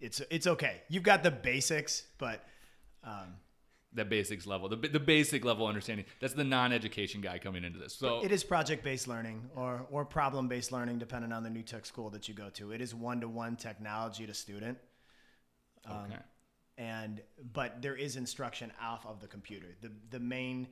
It's 0.01 0.21
it's 0.31 0.47
okay. 0.47 0.83
You've 0.89 1.03
got 1.03 1.23
the 1.23 1.31
basics, 1.31 2.05
but 2.19 2.45
um, 3.05 3.37
the 3.95 4.05
basics 4.05 4.47
level, 4.47 4.69
the, 4.69 4.77
the 4.77 5.01
basic 5.01 5.45
level 5.45 5.67
understanding. 5.67 6.05
That's 6.21 6.35
the 6.35 6.45
non-education 6.45 7.21
guy 7.21 7.39
coming 7.39 7.65
into 7.65 7.79
this. 7.79 7.95
So 7.95 8.23
it 8.25 8.33
is 8.33 8.43
project-based 8.45 9.07
learning 9.09 9.49
or 9.55 9.87
or 9.91 10.05
problem-based 10.05 10.73
learning, 10.73 10.99
depending 10.99 11.33
on 11.33 11.43
the 11.43 11.51
new 11.51 11.63
tech 11.63 11.87
school 11.87 12.11
that 12.11 12.29
you 12.29 12.35
go 12.35 12.51
to. 12.51 12.73
It 12.73 12.81
is 12.81 12.95
one-to-one 12.95 13.57
technology 13.57 14.27
to 14.27 14.35
student. 14.35 14.79
okay. 15.89 16.17
and 16.77 17.21
but 17.53 17.81
there 17.83 17.95
is 17.95 18.17
instruction 18.17 18.73
off 18.83 19.07
of 19.07 19.21
the 19.21 19.29
computer. 19.29 19.77
The 19.81 19.93
the 20.11 20.21
main 20.21 20.69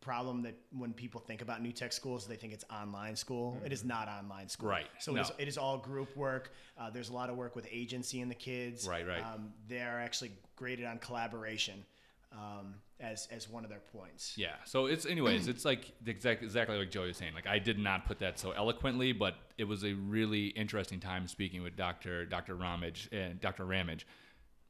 problem 0.00 0.42
that 0.42 0.54
when 0.70 0.92
people 0.92 1.18
think 1.20 1.40
about 1.40 1.62
new 1.62 1.72
tech 1.72 1.90
schools, 1.92 2.26
they 2.26 2.36
think 2.36 2.52
it's 2.52 2.64
online 2.70 3.16
school. 3.16 3.58
It 3.64 3.72
is 3.72 3.84
not 3.84 4.06
online 4.06 4.50
school. 4.50 4.68
Right. 4.68 4.86
So 4.98 5.16
it, 5.16 5.20
is, 5.22 5.28
No. 5.30 5.34
it 5.38 5.48
is 5.48 5.56
all 5.56 5.78
group 5.78 6.14
work. 6.14 6.52
Uh, 6.76 6.90
there's 6.90 7.08
a 7.08 7.14
lot 7.14 7.30
of 7.30 7.36
work 7.36 7.56
with 7.56 7.66
agency 7.70 8.20
and 8.20 8.30
the 8.30 8.34
kids. 8.34 8.86
Right, 8.86 9.06
right. 9.06 9.22
Um, 9.24 9.54
they're 9.66 9.98
actually 9.98 10.32
graded 10.56 10.84
on 10.84 10.98
collaboration 10.98 11.86
um, 12.32 12.74
as 13.00 13.28
as 13.30 13.48
one 13.48 13.64
of 13.64 13.70
their 13.70 13.82
points. 13.92 14.36
Yeah. 14.36 14.54
So 14.64 14.86
it's 14.86 15.06
anyways, 15.06 15.48
it's 15.48 15.64
like 15.64 15.92
exactly 16.06 16.46
exactly 16.46 16.76
like 16.76 16.90
Joey 16.90 17.08
was 17.08 17.16
saying. 17.16 17.34
Like 17.34 17.46
I 17.46 17.58
did 17.58 17.78
not 17.78 18.06
put 18.06 18.18
that 18.20 18.38
so 18.38 18.52
eloquently, 18.52 19.12
but 19.12 19.34
it 19.58 19.64
was 19.64 19.84
a 19.84 19.92
really 19.92 20.46
interesting 20.48 21.00
time 21.00 21.26
speaking 21.28 21.62
with 21.62 21.76
Dr. 21.76 22.24
Dr. 22.24 22.54
Ramage 22.54 23.08
and 23.12 23.40
Dr. 23.40 23.64
Ramage. 23.64 24.06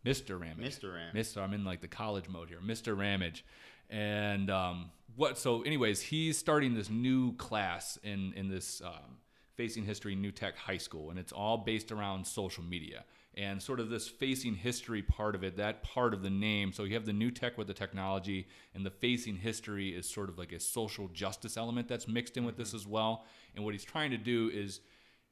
Mr. 0.04 0.38
Ramage. 0.38 0.80
Mr. 0.80 0.92
Ramage. 0.92 1.14
Mr. 1.14 1.42
I'm 1.42 1.54
in 1.54 1.64
like 1.64 1.80
the 1.80 1.88
college 1.88 2.28
mode 2.28 2.48
here. 2.48 2.60
Mr. 2.64 2.96
Ramage. 2.96 3.44
And 3.88 4.50
um, 4.50 4.90
what 5.16 5.38
so 5.38 5.62
anyways, 5.62 6.00
he's 6.00 6.38
starting 6.38 6.74
this 6.74 6.90
new 6.90 7.34
class 7.36 7.98
in 8.02 8.32
in 8.34 8.48
this 8.48 8.82
um, 8.84 9.18
Facing 9.56 9.84
History 9.84 10.14
New 10.14 10.32
Tech 10.32 10.56
High 10.56 10.78
School, 10.78 11.10
and 11.10 11.18
it's 11.18 11.32
all 11.32 11.58
based 11.58 11.92
around 11.92 12.26
social 12.26 12.64
media 12.64 13.04
and 13.36 13.60
sort 13.60 13.80
of 13.80 13.90
this 13.90 14.08
facing 14.08 14.54
history 14.54 15.02
part 15.02 15.34
of 15.34 15.42
it, 15.42 15.56
that 15.56 15.82
part 15.82 16.14
of 16.14 16.22
the 16.22 16.30
name. 16.30 16.72
So 16.72 16.84
you 16.84 16.94
have 16.94 17.06
the 17.06 17.12
new 17.12 17.30
tech 17.30 17.58
with 17.58 17.66
the 17.66 17.74
technology, 17.74 18.46
and 18.74 18.86
the 18.86 18.90
facing 18.90 19.36
history 19.36 19.90
is 19.90 20.08
sort 20.08 20.28
of 20.28 20.38
like 20.38 20.52
a 20.52 20.60
social 20.60 21.08
justice 21.08 21.56
element 21.56 21.88
that's 21.88 22.06
mixed 22.06 22.36
in 22.36 22.44
with 22.44 22.56
this 22.56 22.68
mm-hmm. 22.68 22.76
as 22.76 22.86
well. 22.86 23.24
And 23.54 23.64
what 23.64 23.74
he's 23.74 23.84
trying 23.84 24.10
to 24.12 24.16
do 24.16 24.50
is 24.52 24.80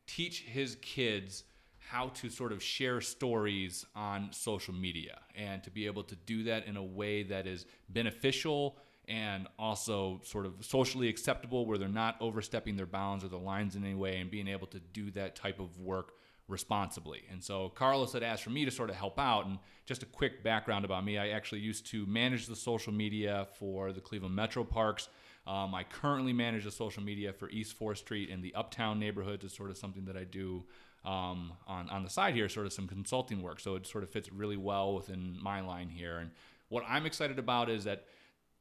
teach 0.06 0.42
his 0.42 0.76
kids 0.82 1.44
how 1.78 2.08
to 2.08 2.30
sort 2.30 2.52
of 2.52 2.62
share 2.62 3.00
stories 3.00 3.84
on 3.94 4.28
social 4.32 4.74
media 4.74 5.18
and 5.34 5.62
to 5.64 5.70
be 5.70 5.86
able 5.86 6.04
to 6.04 6.16
do 6.16 6.44
that 6.44 6.66
in 6.66 6.76
a 6.76 6.82
way 6.82 7.22
that 7.24 7.46
is 7.46 7.66
beneficial 7.88 8.78
and 9.08 9.48
also 9.58 10.20
sort 10.24 10.46
of 10.46 10.54
socially 10.60 11.08
acceptable 11.08 11.66
where 11.66 11.76
they're 11.76 11.88
not 11.88 12.16
overstepping 12.20 12.76
their 12.76 12.86
bounds 12.86 13.24
or 13.24 13.28
their 13.28 13.38
lines 13.38 13.74
in 13.74 13.84
any 13.84 13.94
way 13.94 14.18
and 14.18 14.30
being 14.30 14.46
able 14.46 14.66
to 14.66 14.78
do 14.78 15.10
that 15.10 15.34
type 15.34 15.58
of 15.58 15.76
work 15.80 16.12
responsibly. 16.52 17.22
And 17.30 17.42
so 17.42 17.70
Carlos 17.70 18.12
had 18.12 18.22
asked 18.22 18.44
for 18.44 18.50
me 18.50 18.64
to 18.64 18.70
sort 18.70 18.90
of 18.90 18.96
help 18.96 19.18
out. 19.18 19.46
And 19.46 19.58
just 19.86 20.02
a 20.02 20.06
quick 20.06 20.44
background 20.44 20.84
about 20.84 21.04
me 21.04 21.18
I 21.18 21.30
actually 21.30 21.60
used 21.60 21.86
to 21.86 22.06
manage 22.06 22.46
the 22.46 22.54
social 22.54 22.92
media 22.92 23.48
for 23.58 23.92
the 23.92 24.00
Cleveland 24.00 24.36
Metro 24.36 24.62
Parks. 24.62 25.08
Um, 25.46 25.74
I 25.74 25.82
currently 25.82 26.32
manage 26.32 26.64
the 26.64 26.70
social 26.70 27.02
media 27.02 27.32
for 27.32 27.50
East 27.50 27.76
4th 27.78 27.96
Street 27.96 28.30
and 28.30 28.44
the 28.44 28.54
Uptown 28.54 29.00
neighborhoods. 29.00 29.44
It's 29.44 29.56
sort 29.56 29.70
of 29.70 29.76
something 29.76 30.04
that 30.04 30.16
I 30.16 30.22
do 30.22 30.62
um, 31.04 31.54
on, 31.66 31.88
on 31.90 32.04
the 32.04 32.10
side 32.10 32.34
here, 32.34 32.48
sort 32.48 32.66
of 32.66 32.72
some 32.72 32.86
consulting 32.86 33.42
work. 33.42 33.58
So 33.58 33.74
it 33.74 33.86
sort 33.86 34.04
of 34.04 34.10
fits 34.10 34.30
really 34.30 34.56
well 34.56 34.94
within 34.94 35.36
my 35.42 35.60
line 35.60 35.88
here. 35.88 36.18
And 36.18 36.30
what 36.68 36.84
I'm 36.88 37.06
excited 37.06 37.40
about 37.40 37.68
is 37.68 37.84
that 37.84 38.04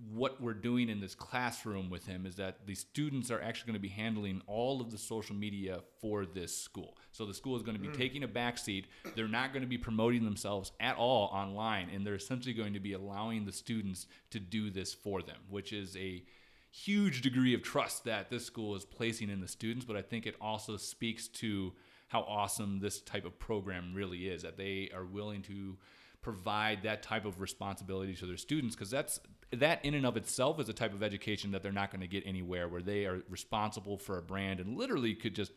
what 0.09 0.41
we're 0.41 0.53
doing 0.53 0.89
in 0.89 0.99
this 0.99 1.13
classroom 1.13 1.89
with 1.89 2.05
him 2.05 2.25
is 2.25 2.35
that 2.35 2.65
the 2.65 2.73
students 2.73 3.29
are 3.29 3.41
actually 3.41 3.67
going 3.67 3.79
to 3.79 3.81
be 3.81 3.89
handling 3.89 4.41
all 4.47 4.81
of 4.81 4.89
the 4.89 4.97
social 4.97 5.35
media 5.35 5.81
for 5.99 6.25
this 6.25 6.55
school. 6.55 6.97
So 7.11 7.25
the 7.25 7.33
school 7.33 7.55
is 7.55 7.61
going 7.61 7.77
to 7.77 7.81
be 7.81 7.89
hmm. 7.89 7.93
taking 7.93 8.23
a 8.23 8.27
back 8.27 8.57
seat. 8.57 8.87
They're 9.15 9.27
not 9.27 9.53
going 9.53 9.61
to 9.61 9.67
be 9.69 9.77
promoting 9.77 10.23
themselves 10.23 10.71
at 10.79 10.95
all 10.95 11.29
online, 11.33 11.89
and 11.93 12.05
they're 12.05 12.15
essentially 12.15 12.53
going 12.53 12.73
to 12.73 12.79
be 12.79 12.93
allowing 12.93 13.45
the 13.45 13.51
students 13.51 14.07
to 14.31 14.39
do 14.39 14.71
this 14.71 14.93
for 14.93 15.21
them, 15.21 15.37
which 15.49 15.71
is 15.71 15.95
a 15.97 16.23
huge 16.71 17.21
degree 17.21 17.53
of 17.53 17.61
trust 17.61 18.05
that 18.05 18.29
this 18.29 18.45
school 18.45 18.75
is 18.75 18.85
placing 18.85 19.29
in 19.29 19.41
the 19.41 19.47
students. 19.47 19.85
But 19.85 19.97
I 19.97 20.01
think 20.01 20.25
it 20.25 20.35
also 20.41 20.77
speaks 20.77 21.27
to 21.27 21.73
how 22.07 22.21
awesome 22.21 22.79
this 22.79 23.01
type 23.01 23.25
of 23.25 23.37
program 23.37 23.93
really 23.93 24.27
is 24.27 24.41
that 24.41 24.57
they 24.57 24.89
are 24.95 25.05
willing 25.05 25.43
to 25.43 25.77
provide 26.21 26.83
that 26.83 27.01
type 27.01 27.25
of 27.25 27.39
responsibility 27.39 28.13
to 28.15 28.25
their 28.25 28.37
students 28.37 28.75
because 28.75 28.91
that's 28.91 29.19
that 29.53 29.83
in 29.83 29.93
and 29.93 30.05
of 30.05 30.17
itself 30.17 30.59
is 30.59 30.69
a 30.69 30.73
type 30.73 30.93
of 30.93 31.03
education 31.03 31.51
that 31.51 31.61
they're 31.63 31.71
not 31.71 31.91
going 31.91 32.01
to 32.01 32.07
get 32.07 32.25
anywhere 32.25 32.67
where 32.67 32.81
they 32.81 33.05
are 33.05 33.21
responsible 33.29 33.97
for 33.97 34.17
a 34.17 34.21
brand 34.21 34.59
and 34.59 34.77
literally 34.77 35.13
could 35.13 35.35
just 35.35 35.51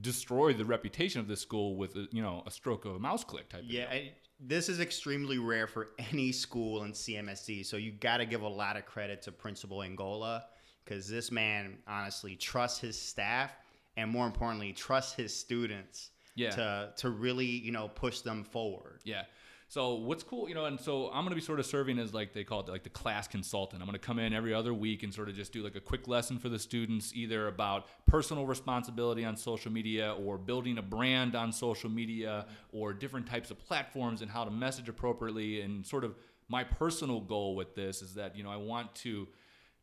destroy 0.00 0.52
the 0.52 0.64
reputation 0.64 1.20
of 1.20 1.26
this 1.26 1.40
school 1.40 1.74
with 1.76 1.96
a, 1.96 2.06
you 2.12 2.22
know 2.22 2.42
a 2.46 2.50
stroke 2.50 2.84
of 2.84 2.94
a 2.94 2.98
mouse 2.98 3.24
click 3.24 3.48
type 3.48 3.60
of 3.60 3.66
Yeah, 3.66 3.92
this 4.38 4.68
is 4.68 4.78
extremely 4.80 5.38
rare 5.38 5.66
for 5.66 5.88
any 6.12 6.32
school 6.32 6.84
in 6.84 6.92
CMSD. 6.92 7.66
So 7.66 7.76
you 7.76 7.92
got 7.92 8.18
to 8.18 8.26
give 8.26 8.42
a 8.42 8.48
lot 8.48 8.76
of 8.76 8.86
credit 8.86 9.22
to 9.22 9.32
Principal 9.32 9.82
Angola 9.82 10.44
because 10.84 11.08
this 11.08 11.30
man 11.32 11.78
honestly 11.88 12.36
trusts 12.36 12.78
his 12.78 13.00
staff 13.00 13.52
and 13.96 14.10
more 14.10 14.26
importantly 14.26 14.72
trusts 14.72 15.12
his 15.14 15.34
students 15.36 16.10
Yeah. 16.36 16.50
to 16.50 16.92
to 16.98 17.10
really 17.10 17.46
you 17.46 17.72
know 17.72 17.88
push 17.88 18.20
them 18.20 18.44
forward. 18.44 19.00
Yeah. 19.04 19.24
So 19.70 19.94
what's 19.94 20.24
cool, 20.24 20.48
you 20.48 20.56
know, 20.56 20.64
and 20.64 20.80
so 20.80 21.10
I'm 21.12 21.24
gonna 21.24 21.36
be 21.36 21.40
sort 21.40 21.60
of 21.60 21.64
serving 21.64 22.00
as 22.00 22.12
like 22.12 22.32
they 22.32 22.42
call 22.42 22.58
it 22.58 22.68
like 22.68 22.82
the 22.82 22.90
class 22.90 23.28
consultant. 23.28 23.80
I'm 23.80 23.86
gonna 23.86 24.00
come 24.00 24.18
in 24.18 24.34
every 24.34 24.52
other 24.52 24.74
week 24.74 25.04
and 25.04 25.14
sort 25.14 25.28
of 25.28 25.36
just 25.36 25.52
do 25.52 25.62
like 25.62 25.76
a 25.76 25.80
quick 25.80 26.08
lesson 26.08 26.40
for 26.40 26.48
the 26.48 26.58
students, 26.58 27.12
either 27.14 27.46
about 27.46 27.86
personal 28.04 28.46
responsibility 28.46 29.24
on 29.24 29.36
social 29.36 29.70
media 29.70 30.12
or 30.14 30.38
building 30.38 30.78
a 30.78 30.82
brand 30.82 31.36
on 31.36 31.52
social 31.52 31.88
media 31.88 32.46
or 32.72 32.92
different 32.92 33.28
types 33.28 33.52
of 33.52 33.60
platforms 33.60 34.22
and 34.22 34.30
how 34.32 34.42
to 34.42 34.50
message 34.50 34.88
appropriately. 34.88 35.60
And 35.60 35.86
sort 35.86 36.02
of 36.02 36.16
my 36.48 36.64
personal 36.64 37.20
goal 37.20 37.54
with 37.54 37.76
this 37.76 38.02
is 38.02 38.14
that, 38.14 38.36
you 38.36 38.42
know, 38.42 38.50
I 38.50 38.56
want 38.56 38.92
to 38.96 39.28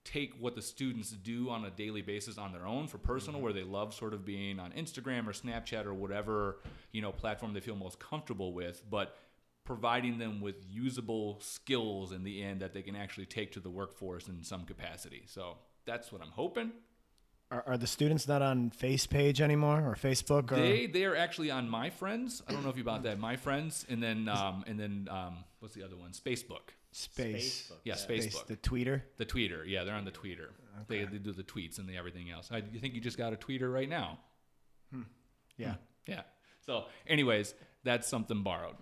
take 0.04 0.34
what 0.40 0.54
the 0.56 0.62
students 0.62 1.12
do 1.12 1.50
on 1.50 1.64
a 1.64 1.70
daily 1.70 2.02
basis 2.02 2.38
on 2.38 2.52
their 2.52 2.66
own 2.66 2.88
for 2.88 2.98
personal 2.98 3.36
mm-hmm. 3.36 3.44
where 3.44 3.54
they 3.54 3.64
love 3.64 3.94
sort 3.94 4.14
of 4.14 4.26
being 4.26 4.60
on 4.60 4.72
Instagram 4.72 5.28
or 5.28 5.32
Snapchat 5.32 5.86
or 5.86 5.94
whatever, 5.94 6.58
you 6.92 7.02
know, 7.02 7.14
platform 7.14 7.54
they 7.54 7.62
feel 7.62 7.76
most 7.76 8.00
comfortable 8.00 8.52
with, 8.52 8.82
but 8.90 9.16
providing 9.68 10.18
them 10.18 10.40
with 10.40 10.56
usable 10.70 11.40
skills 11.42 12.14
in 12.14 12.24
the 12.24 12.42
end 12.42 12.62
that 12.62 12.74
they 12.74 12.82
can 12.82 12.96
actually 12.96 13.26
take 13.26 13.52
to 13.52 13.60
the 13.60 13.70
workforce 13.70 14.30
in 14.30 14.42
some 14.42 14.64
capacity. 14.64 15.24
So 15.28 15.58
that's 15.86 16.10
what 16.10 16.22
I'm 16.22 16.32
hoping. 16.32 16.72
Are, 17.52 17.64
are 17.68 17.78
the 17.78 17.88
students 17.88 18.28
not 18.30 18.42
on 18.42 18.70
Face 18.70 19.06
page 19.06 19.42
anymore 19.42 19.80
or 19.86 19.96
Facebook? 19.96 20.52
Or 20.54 20.56
They 20.56 20.88
they 20.88 21.04
are 21.04 21.16
actually 21.16 21.52
on 21.52 21.70
My 21.70 21.90
Friends. 21.90 22.42
I 22.48 22.54
don't 22.54 22.64
know 22.64 22.70
if 22.70 22.78
you 22.78 22.84
bought 22.86 23.04
that. 23.04 23.20
My 23.20 23.36
Friends, 23.36 23.86
and 23.90 24.02
then 24.02 24.30
um, 24.30 24.64
and 24.68 24.80
then 24.80 25.08
um, 25.12 25.44
what's 25.60 25.76
the 25.76 25.84
other 25.84 25.98
one? 25.98 26.12
Spacebook. 26.12 26.72
Space. 26.92 27.70
Facebook. 27.70 27.80
Yeah, 27.84 27.96
Space. 27.96 28.42
The 28.44 28.56
tweeter. 28.56 29.02
The 29.18 29.26
tweeter. 29.26 29.64
Yeah, 29.66 29.84
they're 29.84 29.96
on 29.96 30.06
the 30.06 30.12
tweeter. 30.12 30.48
They, 30.88 31.04
they 31.06 31.18
do 31.18 31.34
the 31.34 31.44
tweets 31.44 31.80
and 31.80 31.90
the 31.90 31.98
everything 31.98 32.32
else. 32.32 32.50
I 32.52 32.62
think 32.62 32.94
you 32.94 33.02
just 33.02 33.18
got 33.18 33.34
a 33.34 33.36
tweeter 33.36 33.72
right 33.72 33.90
now. 33.90 34.20
Yeah. 35.58 35.76
Yeah. 36.06 36.22
So, 36.66 36.86
anyways, 37.08 37.54
that's 37.84 38.08
something 38.08 38.44
borrowed. 38.44 38.76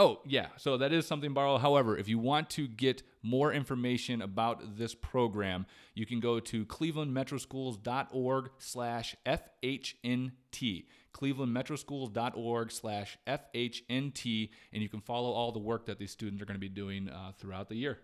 Oh, 0.00 0.22
yeah. 0.24 0.46
So 0.56 0.78
that 0.78 0.94
is 0.94 1.06
something 1.06 1.34
borrowed. 1.34 1.60
However, 1.60 1.94
if 1.94 2.08
you 2.08 2.18
want 2.18 2.48
to 2.50 2.66
get 2.66 3.02
more 3.22 3.52
information 3.52 4.22
about 4.22 4.78
this 4.78 4.94
program, 4.94 5.66
you 5.94 6.06
can 6.06 6.20
go 6.20 6.40
to 6.40 6.64
clevelandmetroschools.org 6.64 8.50
slash 8.56 9.14
FHNT. 9.26 10.86
clevelandmetroschools.org 11.12 12.72
slash 12.72 13.18
FHNT. 13.26 14.48
And 14.72 14.82
you 14.82 14.88
can 14.88 15.02
follow 15.02 15.32
all 15.32 15.52
the 15.52 15.58
work 15.58 15.84
that 15.84 15.98
these 15.98 16.12
students 16.12 16.40
are 16.40 16.46
going 16.46 16.54
to 16.54 16.58
be 16.58 16.70
doing 16.70 17.10
uh, 17.10 17.32
throughout 17.38 17.68
the 17.68 17.76
year. 17.76 17.98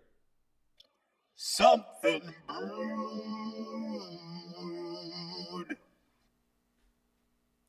Something 1.35 2.21
brewed. 2.47 2.77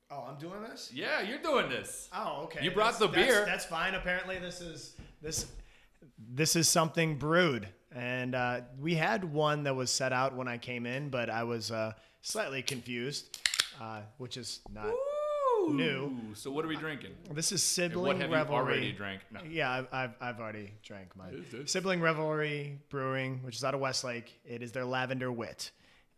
Oh, 0.09 0.25
I'm 0.29 0.37
doing 0.39 0.61
this. 0.61 0.89
Yeah, 0.93 1.21
you're 1.21 1.39
doing 1.41 1.69
this. 1.69 2.07
Oh, 2.15 2.43
okay. 2.45 2.63
You 2.63 2.71
brought 2.71 2.93
That's- 2.97 2.99
the 2.99 3.07
beer. 3.09 3.39
That's, 3.39 3.45
that's 3.47 3.65
fine. 3.65 3.93
Apparently, 3.95 4.39
this 4.39 4.61
is 4.61 4.95
this 5.21 5.47
this 6.33 6.55
is 6.55 6.67
something 6.69 7.17
brewed, 7.17 7.67
and 7.93 8.33
uh, 8.33 8.61
we 8.79 8.95
had 8.95 9.23
one 9.25 9.63
that 9.63 9.75
was 9.75 9.91
set 9.91 10.13
out 10.13 10.35
when 10.35 10.47
I 10.47 10.57
came 10.57 10.85
in, 10.85 11.09
but 11.09 11.29
I 11.29 11.43
was 11.43 11.71
uh, 11.71 11.93
slightly 12.21 12.61
confused, 12.61 13.37
uh, 13.81 14.01
which 14.17 14.37
is 14.37 14.61
not. 14.73 14.93
New. 15.69 16.15
So 16.33 16.49
what 16.49 16.63
are 16.63 16.69
we 16.69 16.77
drinking? 16.77 17.11
This 17.33 17.47
is 17.47 17.59
And 17.77 17.91
sibling 17.91 18.05
what 18.19 18.21
have 18.21 18.29
revelry. 18.31 18.55
you 18.55 18.61
already 18.61 18.91
drank? 18.93 19.21
No. 19.33 19.41
Yeah, 19.49 19.69
I've, 19.69 19.87
I've, 19.91 20.11
I've 20.21 20.39
already 20.39 20.71
drank 20.81 21.13
mine. 21.17 21.43
This? 21.51 21.69
Sibling 21.73 21.99
Revelry 21.99 22.79
Brewing, 22.89 23.41
which 23.43 23.57
is 23.57 23.65
out 23.65 23.73
of 23.73 23.81
Westlake. 23.81 24.39
It 24.45 24.61
is 24.63 24.71
their 24.71 24.85
Lavender 24.85 25.29
Wit, 25.29 25.71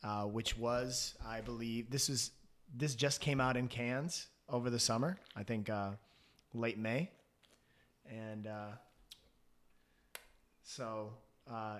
uh, 0.03 0.25
which 0.25 0.55
was, 0.55 1.15
I 1.27 1.41
believe, 1.41 1.89
this 1.89 2.09
is 2.09 2.29
this 2.75 2.95
just 2.95 3.21
came 3.21 3.41
out 3.41 3.57
in 3.57 3.67
cans 3.67 4.27
over 4.47 4.69
the 4.69 4.79
summer. 4.79 5.17
I 5.35 5.43
think 5.43 5.69
uh, 5.69 5.91
late 6.53 6.77
May, 6.77 7.09
and 8.09 8.47
uh, 8.47 8.71
so 10.63 11.13
uh, 11.51 11.79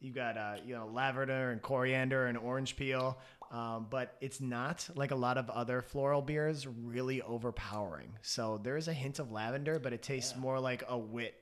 you 0.00 0.12
got 0.12 0.36
uh, 0.36 0.54
you 0.64 0.74
know 0.74 0.86
lavender 0.86 1.50
and 1.50 1.60
coriander 1.60 2.26
and 2.26 2.38
orange 2.38 2.76
peel, 2.76 3.18
um, 3.50 3.86
but 3.90 4.16
it's 4.20 4.40
not 4.40 4.88
like 4.94 5.10
a 5.10 5.16
lot 5.16 5.36
of 5.38 5.50
other 5.50 5.82
floral 5.82 6.22
beers 6.22 6.66
really 6.66 7.22
overpowering. 7.22 8.12
So 8.22 8.58
there 8.62 8.76
is 8.76 8.88
a 8.88 8.92
hint 8.92 9.18
of 9.18 9.30
lavender, 9.30 9.78
but 9.78 9.92
it 9.92 10.02
tastes 10.02 10.36
more 10.36 10.60
like 10.60 10.84
a 10.88 10.96
wit 10.98 11.34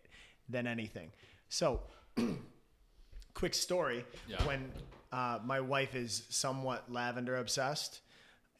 than 0.48 0.66
anything. 0.66 1.10
So, 1.50 1.80
quick 3.34 3.54
story: 3.54 4.04
Yeah. 4.26 4.42
when 4.44 4.72
uh, 5.12 5.38
my 5.44 5.60
wife 5.60 5.94
is 5.94 6.24
somewhat 6.30 6.90
lavender 6.90 7.36
obsessed, 7.36 8.00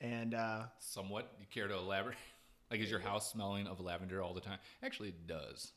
and 0.01 0.35
uh, 0.35 0.63
Somewhat. 0.79 1.33
You 1.41 1.47
care 1.53 1.69
to 1.69 1.75
elaborate? 1.75 2.17
Like, 2.71 2.81
is 2.81 2.91
your 2.91 3.01
house 3.01 3.31
smelling 3.33 3.67
of 3.67 3.81
lavender 3.81 4.23
all 4.23 4.35
the 4.35 4.43
time? 4.43 4.59
Actually, 4.83 5.09
it 5.09 5.27
does. 5.27 5.73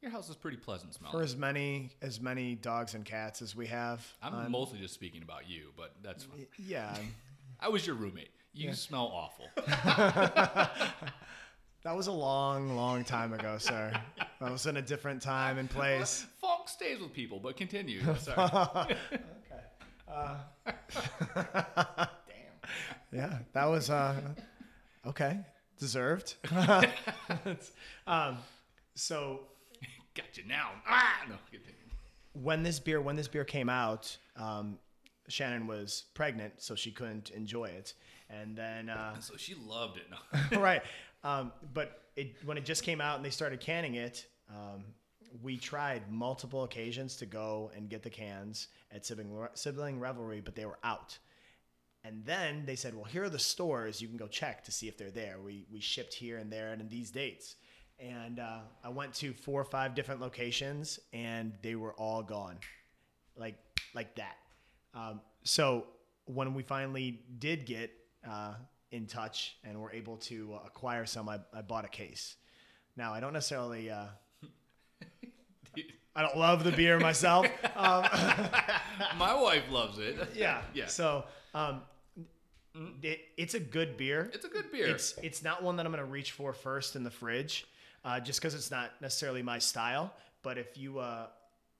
Your 0.00 0.10
house 0.10 0.30
is 0.30 0.36
pretty 0.36 0.56
pleasant 0.56 0.94
smelling. 0.94 1.12
For 1.14 1.22
as 1.22 1.36
many 1.36 1.90
as 2.00 2.18
many 2.18 2.54
dogs 2.54 2.94
and 2.94 3.04
cats 3.04 3.42
as 3.42 3.54
we 3.54 3.66
have, 3.66 4.06
I'm 4.22 4.32
on- 4.32 4.50
mostly 4.50 4.78
just 4.78 4.94
speaking 4.94 5.20
about 5.20 5.50
you, 5.50 5.70
but 5.76 5.96
that's 6.02 6.24
fine. 6.24 6.46
yeah. 6.56 6.96
I 7.60 7.68
was 7.68 7.86
your 7.86 7.96
roommate. 7.96 8.30
You 8.54 8.72
smell 8.72 9.12
awful. 9.12 9.50
That 11.84 11.94
was 11.96 12.08
a 12.08 12.12
long, 12.12 12.74
long 12.74 13.04
time 13.04 13.32
ago, 13.32 13.56
sir. 13.58 13.92
That 14.40 14.50
was 14.50 14.66
in 14.66 14.76
a 14.78 14.82
different 14.82 15.22
time 15.22 15.58
and 15.58 15.70
place. 15.70 16.26
Funk 16.40 16.68
stays 16.68 17.00
with 17.00 17.12
people, 17.12 17.38
but 17.38 17.56
continue. 17.56 18.02
Sorry. 18.16 18.96
Yeah, 23.12 23.38
that 23.52 23.64
was 23.66 23.90
uh, 23.90 24.20
okay, 25.06 25.40
deserved. 25.78 26.34
um, 28.06 28.38
so 28.94 29.40
Got 30.18 30.36
you 30.36 30.44
now. 30.48 30.70
Ah, 30.84 31.22
no, 31.28 31.36
when 32.32 32.64
this 32.64 32.80
beer 32.80 33.00
when 33.00 33.14
this 33.14 33.28
beer 33.28 33.44
came 33.44 33.68
out, 33.68 34.16
um, 34.36 34.76
Shannon 35.28 35.68
was 35.68 36.06
pregnant, 36.14 36.54
so 36.56 36.74
she 36.74 36.90
couldn't 36.90 37.30
enjoy 37.30 37.66
it. 37.66 37.94
And 38.28 38.56
then 38.56 38.88
uh, 38.88 39.20
So 39.20 39.36
she 39.36 39.54
loved 39.54 39.96
it. 39.96 40.06
No. 40.10 40.58
right, 40.60 40.82
um, 41.24 41.52
but 41.72 42.02
it, 42.16 42.34
when 42.44 42.58
it 42.58 42.64
just 42.64 42.82
came 42.82 43.00
out 43.00 43.14
and 43.14 43.24
they 43.24 43.30
started 43.30 43.60
canning 43.60 43.94
it, 43.94 44.26
um, 44.50 44.82
we 45.40 45.56
tried 45.56 46.10
multiple 46.10 46.64
occasions 46.64 47.16
to 47.18 47.26
go 47.26 47.70
and 47.76 47.88
get 47.88 48.02
the 48.02 48.10
cans 48.10 48.68
at 48.90 49.06
sibling 49.06 49.30
sibling 49.54 50.00
revelry, 50.00 50.40
but 50.40 50.56
they 50.56 50.66
were 50.66 50.78
out. 50.82 51.16
And 52.08 52.24
then 52.24 52.64
they 52.64 52.74
said, 52.74 52.94
"Well, 52.94 53.04
here 53.04 53.24
are 53.24 53.28
the 53.28 53.38
stores. 53.38 54.00
You 54.00 54.08
can 54.08 54.16
go 54.16 54.26
check 54.28 54.64
to 54.64 54.72
see 54.72 54.88
if 54.88 54.96
they're 54.96 55.10
there. 55.10 55.40
We 55.44 55.66
we 55.70 55.78
shipped 55.78 56.14
here 56.14 56.38
and 56.38 56.50
there 56.50 56.72
and 56.72 56.80
in 56.80 56.88
these 56.88 57.10
dates." 57.10 57.56
And 58.00 58.40
uh, 58.40 58.60
I 58.82 58.88
went 58.88 59.12
to 59.16 59.34
four 59.34 59.60
or 59.60 59.64
five 59.64 59.94
different 59.94 60.22
locations, 60.22 60.98
and 61.12 61.52
they 61.60 61.74
were 61.74 61.92
all 61.94 62.22
gone, 62.22 62.56
like 63.36 63.56
like 63.94 64.16
that. 64.16 64.36
Um, 64.94 65.20
so 65.42 65.84
when 66.24 66.54
we 66.54 66.62
finally 66.62 67.20
did 67.38 67.66
get 67.66 67.90
uh, 68.26 68.54
in 68.90 69.06
touch 69.06 69.56
and 69.62 69.78
were 69.78 69.92
able 69.92 70.16
to 70.16 70.54
uh, 70.54 70.66
acquire 70.66 71.04
some, 71.04 71.28
I, 71.28 71.40
I 71.52 71.60
bought 71.60 71.84
a 71.84 71.88
case. 71.88 72.36
Now 72.96 73.12
I 73.12 73.20
don't 73.20 73.34
necessarily. 73.34 73.90
Uh, 73.90 74.06
I 76.16 76.22
don't 76.22 76.38
love 76.38 76.64
the 76.64 76.72
beer 76.72 76.98
myself. 76.98 77.46
Um, 77.76 78.02
My 79.18 79.40
wife 79.40 79.70
loves 79.70 79.98
it. 79.98 80.16
yeah. 80.34 80.62
Yeah. 80.74 80.86
So 80.86 81.24
um, 81.54 81.82
it, 83.02 83.20
it's 83.36 83.54
a 83.54 83.60
good 83.60 83.96
beer. 83.96 84.30
It's 84.32 84.44
a 84.44 84.48
good 84.48 84.70
beer. 84.70 84.88
It's 84.88 85.14
it's 85.22 85.42
not 85.42 85.62
one 85.62 85.76
that 85.76 85.86
I'm 85.86 85.92
gonna 85.92 86.04
reach 86.04 86.32
for 86.32 86.52
first 86.52 86.96
in 86.96 87.04
the 87.04 87.10
fridge, 87.10 87.66
uh, 88.04 88.20
just 88.20 88.40
because 88.40 88.54
it's 88.54 88.70
not 88.70 88.92
necessarily 89.00 89.42
my 89.42 89.58
style. 89.58 90.12
But 90.42 90.58
if 90.58 90.76
you 90.76 90.98
uh, 90.98 91.26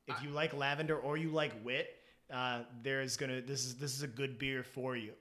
if 0.06 0.22
you 0.22 0.30
like 0.30 0.54
lavender 0.54 0.96
or 0.96 1.16
you 1.16 1.30
like 1.30 1.52
wit, 1.64 1.96
uh, 2.32 2.60
there's 2.82 3.16
gonna 3.16 3.40
this 3.40 3.64
is 3.64 3.76
this 3.76 3.94
is 3.94 4.02
a 4.02 4.08
good 4.08 4.38
beer 4.38 4.62
for 4.62 4.96
you. 4.96 5.12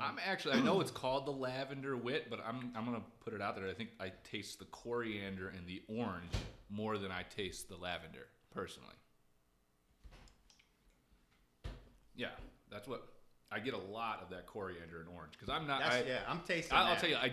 I'm 0.00 0.18
actually. 0.24 0.54
I 0.54 0.60
know 0.60 0.80
it's 0.80 0.90
called 0.90 1.26
the 1.26 1.32
lavender 1.32 1.96
wit, 1.96 2.28
but 2.30 2.40
I'm. 2.46 2.70
I'm 2.76 2.84
gonna 2.84 3.02
put 3.24 3.32
it 3.32 3.40
out 3.40 3.56
there. 3.56 3.66
I 3.66 3.74
think 3.74 3.90
I 3.98 4.12
taste 4.30 4.58
the 4.58 4.66
coriander 4.66 5.48
and 5.48 5.66
the 5.66 5.82
orange 5.88 6.32
more 6.68 6.98
than 6.98 7.10
I 7.10 7.24
taste 7.34 7.68
the 7.68 7.76
lavender 7.76 8.26
personally. 8.54 8.94
Yeah, 12.14 12.28
that's 12.70 12.86
what 12.86 13.08
I 13.52 13.58
get. 13.58 13.74
A 13.74 13.78
lot 13.78 14.20
of 14.22 14.30
that 14.30 14.46
coriander 14.46 15.00
and 15.00 15.08
orange 15.08 15.32
because 15.32 15.48
I'm 15.48 15.66
not. 15.66 15.82
I, 15.82 16.04
yeah, 16.06 16.18
I'm 16.28 16.40
tasting. 16.40 16.76
I, 16.76 16.82
I'll 16.82 16.94
that. 16.94 17.00
tell 17.00 17.10
you. 17.10 17.16
I 17.16 17.32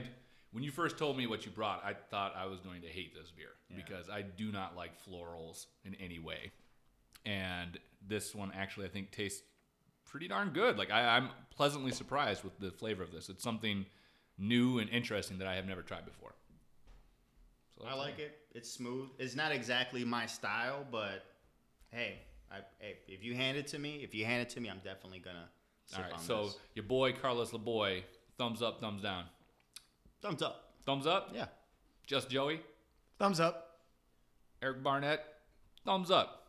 when 0.52 0.64
you 0.64 0.72
first 0.72 0.98
told 0.98 1.18
me 1.18 1.28
what 1.28 1.46
you 1.46 1.52
brought, 1.52 1.84
I 1.86 1.94
thought 1.94 2.34
I 2.36 2.46
was 2.46 2.60
going 2.62 2.82
to 2.82 2.88
hate 2.88 3.14
this 3.14 3.32
beer 3.32 3.50
because 3.76 4.10
I 4.10 4.22
do 4.22 4.52
not 4.52 4.76
like 4.76 4.92
florals 5.06 5.66
in 5.84 5.94
any 5.96 6.20
way, 6.20 6.52
and 7.26 7.78
this 8.08 8.34
one 8.34 8.52
actually 8.56 8.86
I 8.86 8.90
think 8.90 9.12
tastes 9.12 9.44
pretty 10.06 10.28
darn 10.28 10.50
good. 10.50 10.78
Like 10.78 10.92
I, 10.92 11.18
I'm 11.18 11.30
pleasantly 11.50 11.92
surprised 11.92 12.44
with 12.44 12.58
the 12.60 12.72
flavor 12.72 13.04
of 13.04 13.12
this. 13.12 13.30
It's 13.30 13.44
something 13.44 13.86
new 14.38 14.80
and 14.80 14.90
interesting 14.90 15.38
that 15.40 15.48
I 15.48 15.56
have 15.56 15.66
never 15.66 15.82
tried 15.82 16.06
before. 16.06 16.34
So 17.78 17.86
I 17.88 17.94
like 17.94 18.20
it. 18.20 18.38
It's 18.54 18.72
smooth. 18.72 19.10
It's 19.20 19.36
not 19.36 19.52
exactly 19.52 20.04
my 20.04 20.26
style, 20.26 20.86
but 20.92 21.26
hey, 21.92 22.20
I, 22.52 22.58
hey, 22.80 22.98
if 23.08 23.24
you 23.24 23.36
hand 23.36 23.58
it 23.58 23.68
to 23.68 23.80
me, 23.80 24.02
if 24.04 24.16
you 24.16 24.26
hand 24.26 24.42
it 24.42 24.50
to 24.52 24.60
me, 24.60 24.70
I'm 24.70 24.82
definitely 24.84 25.20
gonna. 25.20 25.48
Sip 25.88 26.00
All 26.00 26.12
right, 26.12 26.20
so 26.20 26.44
this. 26.46 26.58
your 26.76 26.84
boy 26.84 27.14
Carlos 27.14 27.52
LeBoy, 27.52 28.04
thumbs 28.38 28.62
up, 28.62 28.80
thumbs 28.80 29.02
down. 29.02 29.24
thumbs 30.22 30.42
up. 30.42 30.74
Thumbs 30.86 31.08
up. 31.08 31.32
Yeah. 31.34 31.46
Just 32.06 32.30
Joey. 32.30 32.62
Thumbs 33.20 33.40
up. 33.40 33.80
Eric 34.62 34.84
Barnett. 34.84 35.24
Thumbs 35.86 36.12
up. 36.12 36.48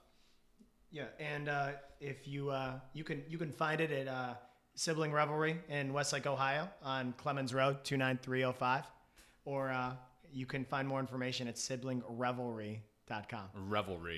Yeah, 0.91 1.05
and 1.21 1.49
uh, 1.49 1.71
if 2.01 2.27
you 2.27 2.51
uh, 2.51 2.81
you 2.93 3.05
can 3.05 3.23
you 3.29 3.39
can 3.39 3.53
find 3.53 3.81
it 3.81 3.91
at 3.91 4.09
uh, 4.09 4.35
Sibling 4.75 5.13
Revelry 5.13 5.59
in 5.69 5.93
Westlake, 5.93 6.27
Ohio, 6.27 6.69
on 6.83 7.13
Clemens 7.17 7.53
Road, 7.53 7.85
two 7.85 7.97
nine 7.97 8.19
three 8.23 8.41
zero 8.41 8.53
five, 8.53 8.85
or 9.45 9.71
uh, 9.71 9.93
you 10.33 10.47
can 10.47 10.65
find 10.65 10.89
more 10.89 11.01
information 11.01 11.47
at 11.47 11.59
Sibling 11.59 12.03
Revelry. 12.09 12.83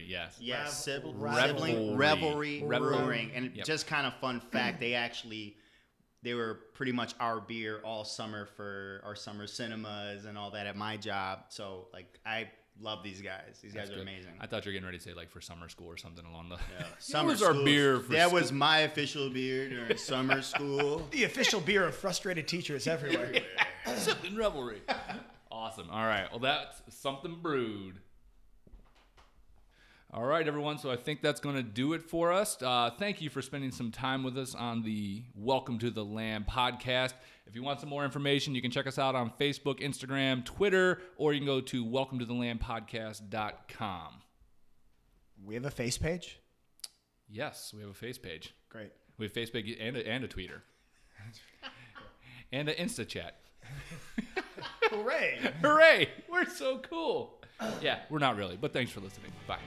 Yes. 0.06 0.36
Yes, 0.40 0.60
Rev- 0.66 0.68
sibling, 0.70 1.20
revelry. 1.20 1.70
sibling 1.70 1.96
revelry, 1.96 2.62
Revelry. 2.64 2.96
brewing, 2.98 3.30
and 3.34 3.56
Yep. 3.56 3.66
just 3.66 3.86
kind 3.86 4.06
of 4.06 4.14
fun 4.20 4.40
fact, 4.52 4.80
they 4.80 4.94
actually 4.94 5.56
they 6.22 6.34
were 6.34 6.60
pretty 6.74 6.92
much 6.92 7.14
our 7.18 7.40
beer 7.40 7.80
all 7.82 8.04
summer 8.04 8.44
for 8.44 9.00
our 9.04 9.16
summer 9.16 9.46
cinemas 9.46 10.26
and 10.26 10.36
all 10.36 10.50
that 10.50 10.66
at 10.66 10.76
my 10.76 10.96
job. 10.98 11.44
So 11.48 11.86
like 11.94 12.18
I 12.26 12.50
love 12.78 13.02
these 13.02 13.22
guys. 13.22 13.58
These 13.62 13.72
That's 13.72 13.88
guys 13.88 13.96
are 13.96 14.00
good. 14.00 14.08
amazing. 14.08 14.32
I 14.38 14.46
thought 14.46 14.64
you 14.66 14.68
were 14.70 14.72
getting 14.74 14.84
ready 14.84 14.98
to 14.98 15.02
say 15.04 15.14
like 15.14 15.30
for 15.30 15.40
summer 15.40 15.68
school 15.70 15.86
or 15.86 15.96
something 15.96 16.24
along 16.26 16.50
the. 16.50 16.56
Yeah. 16.78 16.86
That 17.12 17.24
was 17.24 17.42
our 17.42 17.54
beer 17.54 18.00
for 18.00 18.12
that 18.12 18.28
school. 18.28 18.40
was 18.40 18.52
my 18.52 18.80
official 18.80 19.30
beer 19.30 19.68
during 19.70 19.96
summer 19.96 20.42
school. 20.42 21.06
The 21.10 21.24
official 21.24 21.60
beer 21.60 21.86
of 21.86 21.94
frustrated 21.94 22.46
teachers 22.46 22.86
everywhere. 22.86 23.32
Sibling 23.96 24.36
revelry. 24.36 24.82
awesome. 25.50 25.88
All 25.90 26.04
right. 26.04 26.26
Well, 26.30 26.40
that's 26.40 26.82
something 26.90 27.38
brewed. 27.40 27.96
All 30.12 30.24
right, 30.24 30.46
everyone. 30.46 30.76
So 30.78 30.90
I 30.90 30.96
think 30.96 31.22
that's 31.22 31.38
going 31.38 31.54
to 31.54 31.62
do 31.62 31.92
it 31.92 32.02
for 32.02 32.32
us. 32.32 32.60
Uh, 32.60 32.90
thank 32.98 33.22
you 33.22 33.30
for 33.30 33.40
spending 33.40 33.70
some 33.70 33.92
time 33.92 34.24
with 34.24 34.36
us 34.36 34.56
on 34.56 34.82
the 34.82 35.22
Welcome 35.36 35.78
to 35.78 35.90
the 35.90 36.04
Land 36.04 36.48
podcast. 36.48 37.12
If 37.46 37.54
you 37.54 37.62
want 37.62 37.78
some 37.78 37.88
more 37.88 38.04
information, 38.04 38.56
you 38.56 38.60
can 38.60 38.72
check 38.72 38.88
us 38.88 38.98
out 38.98 39.14
on 39.14 39.30
Facebook, 39.38 39.78
Instagram, 39.80 40.44
Twitter, 40.44 41.00
or 41.16 41.32
you 41.32 41.38
can 41.38 41.46
go 41.46 41.60
to 41.60 41.84
welcome 41.84 42.18
to 42.18 42.24
the 42.24 42.32
land 42.34 42.60
podcast.com. 42.60 44.14
we 45.44 45.54
have 45.54 45.64
a 45.64 45.70
face 45.70 45.96
page. 45.96 46.40
Yes, 47.28 47.72
we 47.72 47.80
have 47.80 47.90
a 47.90 47.94
face 47.94 48.18
page. 48.18 48.52
Great. 48.68 48.90
We 49.16 49.26
have 49.26 49.32
Facebook 49.32 49.76
and 49.80 49.96
a, 49.96 50.08
and 50.08 50.24
a 50.24 50.28
tweeter. 50.28 50.62
and 52.50 52.68
an 52.68 52.74
Insta 52.74 53.06
chat. 53.06 53.36
Hooray! 54.90 55.38
Hooray! 55.62 56.08
We're 56.28 56.46
so 56.46 56.78
cool. 56.78 57.40
Yeah, 57.80 58.00
we're 58.10 58.18
not 58.18 58.36
really, 58.36 58.56
but 58.56 58.72
thanks 58.72 58.90
for 58.90 58.98
listening. 58.98 59.30
Bye. 59.46 59.58